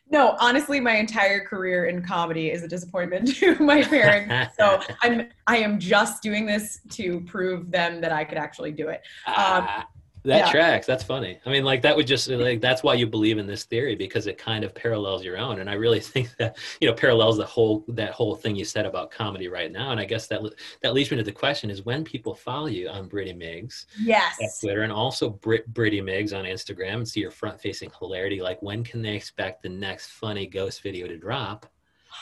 No, 0.08 0.36
honestly, 0.40 0.80
my 0.80 0.96
entire 0.96 1.44
career 1.44 1.86
in 1.86 2.02
comedy 2.02 2.50
is 2.50 2.62
a 2.62 2.68
disappointment 2.68 3.34
to 3.36 3.56
my 3.58 3.82
parents. 3.82 4.56
so 4.58 4.80
I'm 5.02 5.28
I 5.46 5.58
am 5.58 5.78
just 5.78 6.22
doing 6.22 6.46
this 6.46 6.80
to 6.90 7.20
prove 7.22 7.70
them 7.70 8.00
that 8.00 8.12
I 8.12 8.24
could 8.24 8.38
actually 8.38 8.72
do 8.72 8.88
it. 8.88 9.02
Ah, 9.26 9.86
that 10.26 10.46
yeah. 10.46 10.50
tracks. 10.50 10.86
That's 10.86 11.04
funny. 11.04 11.38
I 11.46 11.50
mean, 11.50 11.64
like 11.64 11.82
that 11.82 11.96
would 11.96 12.06
just 12.06 12.28
like 12.28 12.60
that's 12.60 12.82
why 12.82 12.94
you 12.94 13.06
believe 13.06 13.38
in 13.38 13.46
this 13.46 13.64
theory 13.64 13.94
because 13.94 14.26
it 14.26 14.38
kind 14.38 14.64
of 14.64 14.74
parallels 14.74 15.24
your 15.24 15.38
own, 15.38 15.60
and 15.60 15.70
I 15.70 15.74
really 15.74 16.00
think 16.12 16.36
that 16.36 16.56
you 16.80 16.88
know 16.88 16.94
parallels 16.94 17.36
the 17.36 17.46
whole 17.46 17.84
that 17.88 18.12
whole 18.12 18.34
thing 18.34 18.56
you 18.56 18.64
said 18.64 18.86
about 18.86 19.10
comedy 19.10 19.48
right 19.48 19.70
now. 19.70 19.92
And 19.92 20.00
I 20.00 20.04
guess 20.04 20.26
that 20.28 20.42
that 20.82 20.94
leads 20.94 21.10
me 21.10 21.16
to 21.16 21.22
the 21.22 21.32
question: 21.32 21.70
is 21.70 21.84
when 21.84 22.04
people 22.04 22.34
follow 22.34 22.66
you 22.66 22.88
on 22.88 23.08
Britty 23.08 23.34
Migs 23.34 23.86
at 24.00 24.06
Yes. 24.40 24.60
Twitter 24.60 24.82
and 24.82 24.92
also 24.92 25.30
Brit 25.30 25.66
Britty 25.72 26.00
on 26.00 26.06
Instagram 26.06 26.94
and 26.94 27.08
see 27.08 27.20
your 27.20 27.30
front 27.30 27.60
facing 27.60 27.90
hilarity, 27.98 28.40
like 28.42 28.60
when 28.62 28.84
can 28.84 29.02
they 29.02 29.14
expect 29.14 29.62
the 29.62 29.68
next 29.68 30.08
funny 30.08 30.46
ghost 30.46 30.82
video 30.82 31.06
to 31.06 31.16
drop? 31.16 31.66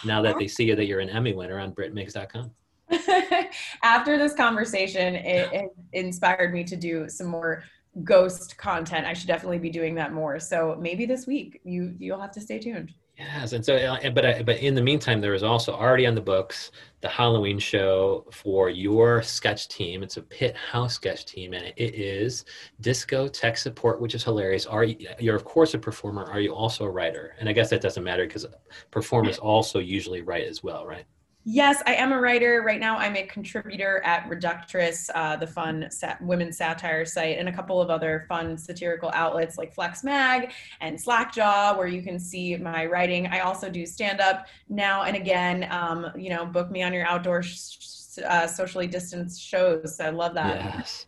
Now 0.04 0.22
that 0.22 0.30
uh-huh. 0.30 0.38
they 0.40 0.48
see 0.48 0.72
that 0.72 0.86
you're 0.86 1.00
an 1.00 1.10
Emmy 1.10 1.32
winner 1.32 1.58
on 1.58 1.72
BritMigs.com. 1.72 2.50
After 3.82 4.18
this 4.18 4.34
conversation, 4.34 5.14
it, 5.14 5.52
it 5.52 5.70
inspired 5.92 6.52
me 6.52 6.64
to 6.64 6.76
do 6.76 7.08
some 7.08 7.28
more 7.28 7.64
ghost 8.02 8.56
content. 8.58 9.06
I 9.06 9.12
should 9.12 9.28
definitely 9.28 9.58
be 9.58 9.70
doing 9.70 9.94
that 9.96 10.12
more. 10.12 10.40
So 10.40 10.76
maybe 10.80 11.06
this 11.06 11.26
week 11.26 11.60
you 11.64 11.94
you'll 11.98 12.20
have 12.20 12.32
to 12.32 12.40
stay 12.40 12.58
tuned. 12.58 12.92
Yes, 13.16 13.52
and 13.52 13.64
so, 13.64 13.76
uh, 13.76 14.10
but 14.10 14.26
I, 14.26 14.42
but 14.42 14.58
in 14.58 14.74
the 14.74 14.82
meantime, 14.82 15.20
there 15.20 15.34
is 15.34 15.44
also 15.44 15.72
already 15.72 16.04
on 16.04 16.16
the 16.16 16.20
books 16.20 16.72
the 17.00 17.08
Halloween 17.08 17.60
show 17.60 18.26
for 18.32 18.70
your 18.70 19.22
sketch 19.22 19.68
team. 19.68 20.02
It's 20.02 20.16
a 20.16 20.22
Pit 20.22 20.56
House 20.56 20.94
sketch 20.94 21.24
team, 21.24 21.52
and 21.54 21.66
it 21.76 21.94
is 21.94 22.44
disco 22.80 23.28
tech 23.28 23.56
support, 23.56 24.00
which 24.00 24.16
is 24.16 24.24
hilarious. 24.24 24.66
Are 24.66 24.82
you, 24.82 25.06
you're 25.20 25.36
of 25.36 25.44
course 25.44 25.74
a 25.74 25.78
performer? 25.78 26.24
Are 26.24 26.40
you 26.40 26.52
also 26.52 26.86
a 26.86 26.90
writer? 26.90 27.36
And 27.38 27.48
I 27.48 27.52
guess 27.52 27.70
that 27.70 27.82
doesn't 27.82 28.02
matter 28.02 28.26
because 28.26 28.46
performers 28.90 29.38
also 29.38 29.78
usually 29.78 30.22
write 30.22 30.48
as 30.48 30.64
well, 30.64 30.84
right? 30.84 31.04
Yes, 31.46 31.82
I 31.86 31.94
am 31.94 32.12
a 32.12 32.18
writer. 32.18 32.62
Right 32.64 32.80
now, 32.80 32.96
I'm 32.96 33.16
a 33.16 33.22
contributor 33.24 34.00
at 34.02 34.28
Reductress, 34.30 35.10
uh, 35.14 35.36
the 35.36 35.46
fun 35.46 35.86
sat- 35.90 36.20
women's 36.22 36.56
satire 36.56 37.04
site, 37.04 37.38
and 37.38 37.50
a 37.50 37.52
couple 37.52 37.82
of 37.82 37.90
other 37.90 38.24
fun 38.28 38.56
satirical 38.56 39.10
outlets 39.12 39.58
like 39.58 39.74
Flex 39.74 40.02
Mag 40.02 40.52
and 40.80 40.98
Slackjaw, 40.98 41.76
where 41.76 41.86
you 41.86 42.02
can 42.02 42.18
see 42.18 42.56
my 42.56 42.86
writing. 42.86 43.26
I 43.26 43.40
also 43.40 43.68
do 43.68 43.84
stand 43.84 44.20
up 44.20 44.46
now 44.70 45.02
and 45.02 45.16
again. 45.16 45.68
Um, 45.70 46.10
you 46.16 46.30
know, 46.30 46.46
book 46.46 46.70
me 46.70 46.82
on 46.82 46.94
your 46.94 47.06
outdoor, 47.06 47.42
sh- 47.42 48.18
uh, 48.26 48.46
socially 48.46 48.86
distanced 48.86 49.42
shows. 49.42 50.00
I 50.00 50.08
love 50.08 50.32
that. 50.34 50.56
Yes. 50.64 51.06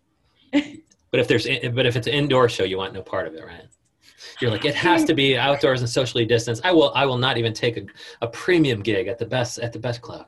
but 1.11 1.21
if 1.21 1.29
there's 1.29 1.47
but 1.47 1.87
if 1.87 1.97
it's 1.97 2.07
an 2.07 2.13
indoor 2.13 2.51
show, 2.51 2.65
you 2.65 2.77
want 2.77 2.93
no 2.93 3.03
part 3.03 3.27
of 3.27 3.35
it, 3.35 3.45
right? 3.45 3.65
You're 4.41 4.51
like 4.51 4.65
it 4.65 4.75
has 4.75 5.05
to 5.05 5.15
be 5.15 5.37
outdoors 5.37 5.81
and 5.81 5.89
socially 5.89 6.25
distanced. 6.25 6.65
I 6.65 6.73
will 6.73 6.93
I 6.95 7.07
will 7.07 7.19
not 7.19 7.39
even 7.39 7.53
take 7.53 7.77
a, 7.77 7.87
a 8.23 8.29
premium 8.29 8.83
gig 8.83 9.09
at 9.09 9.19
the 9.19 9.27
best 9.27 9.59
at 9.59 9.73
the 9.73 9.79
best 9.79 10.03
club. 10.03 10.27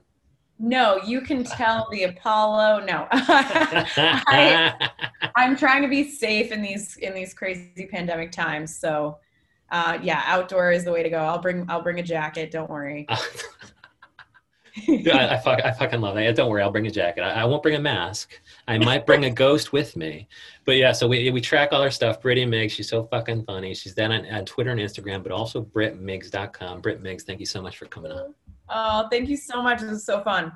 No, 0.60 1.00
you 1.04 1.20
can 1.20 1.44
tell 1.44 1.86
the 1.92 2.04
Apollo. 2.04 2.84
No, 2.84 3.06
I, 3.12 4.90
I'm 5.36 5.56
trying 5.56 5.82
to 5.82 5.88
be 5.88 6.10
safe 6.10 6.50
in 6.50 6.62
these 6.62 6.96
in 6.96 7.14
these 7.14 7.32
crazy 7.32 7.86
pandemic 7.90 8.32
times. 8.32 8.76
So, 8.76 9.18
uh, 9.70 9.98
yeah, 10.02 10.22
outdoor 10.26 10.72
is 10.72 10.84
the 10.84 10.90
way 10.90 11.04
to 11.04 11.10
go. 11.10 11.18
I'll 11.18 11.38
bring 11.38 11.64
I'll 11.68 11.82
bring 11.82 12.00
a 12.00 12.02
jacket. 12.02 12.50
Don't 12.50 12.68
worry. 12.68 13.06
Dude, 14.86 15.08
I, 15.08 15.34
I, 15.34 15.38
fuck, 15.38 15.60
I 15.64 15.72
fucking 15.72 16.00
love 16.00 16.16
it. 16.16 16.36
Don't 16.36 16.50
worry, 16.50 16.62
I'll 16.62 16.70
bring 16.70 16.86
a 16.86 16.90
jacket. 16.90 17.22
I, 17.22 17.42
I 17.42 17.44
won't 17.44 17.62
bring 17.62 17.74
a 17.74 17.80
mask. 17.80 18.40
I 18.68 18.76
might 18.76 19.06
bring 19.06 19.24
a 19.24 19.30
ghost 19.30 19.72
with 19.72 19.96
me. 19.96 20.28
But 20.66 20.76
yeah, 20.76 20.92
so 20.92 21.08
we, 21.08 21.30
we 21.30 21.40
track 21.40 21.70
all 21.72 21.80
our 21.80 21.90
stuff. 21.90 22.20
Brittany 22.20 22.44
Miggs, 22.44 22.74
she's 22.74 22.88
so 22.88 23.04
fucking 23.04 23.44
funny. 23.44 23.72
She's 23.74 23.94
then 23.94 24.12
on, 24.12 24.26
on 24.26 24.44
Twitter 24.44 24.70
and 24.70 24.78
Instagram, 24.78 25.22
but 25.22 25.32
also 25.32 25.62
BritMiggs.com. 25.62 26.82
Britt 26.82 27.00
Miggs, 27.00 27.24
thank 27.24 27.40
you 27.40 27.46
so 27.46 27.62
much 27.62 27.78
for 27.78 27.86
coming 27.86 28.12
on. 28.12 28.34
Oh, 28.68 29.08
thank 29.10 29.30
you 29.30 29.38
so 29.38 29.62
much. 29.62 29.80
This 29.80 29.90
is 29.90 30.04
so 30.04 30.22
fun. 30.22 30.52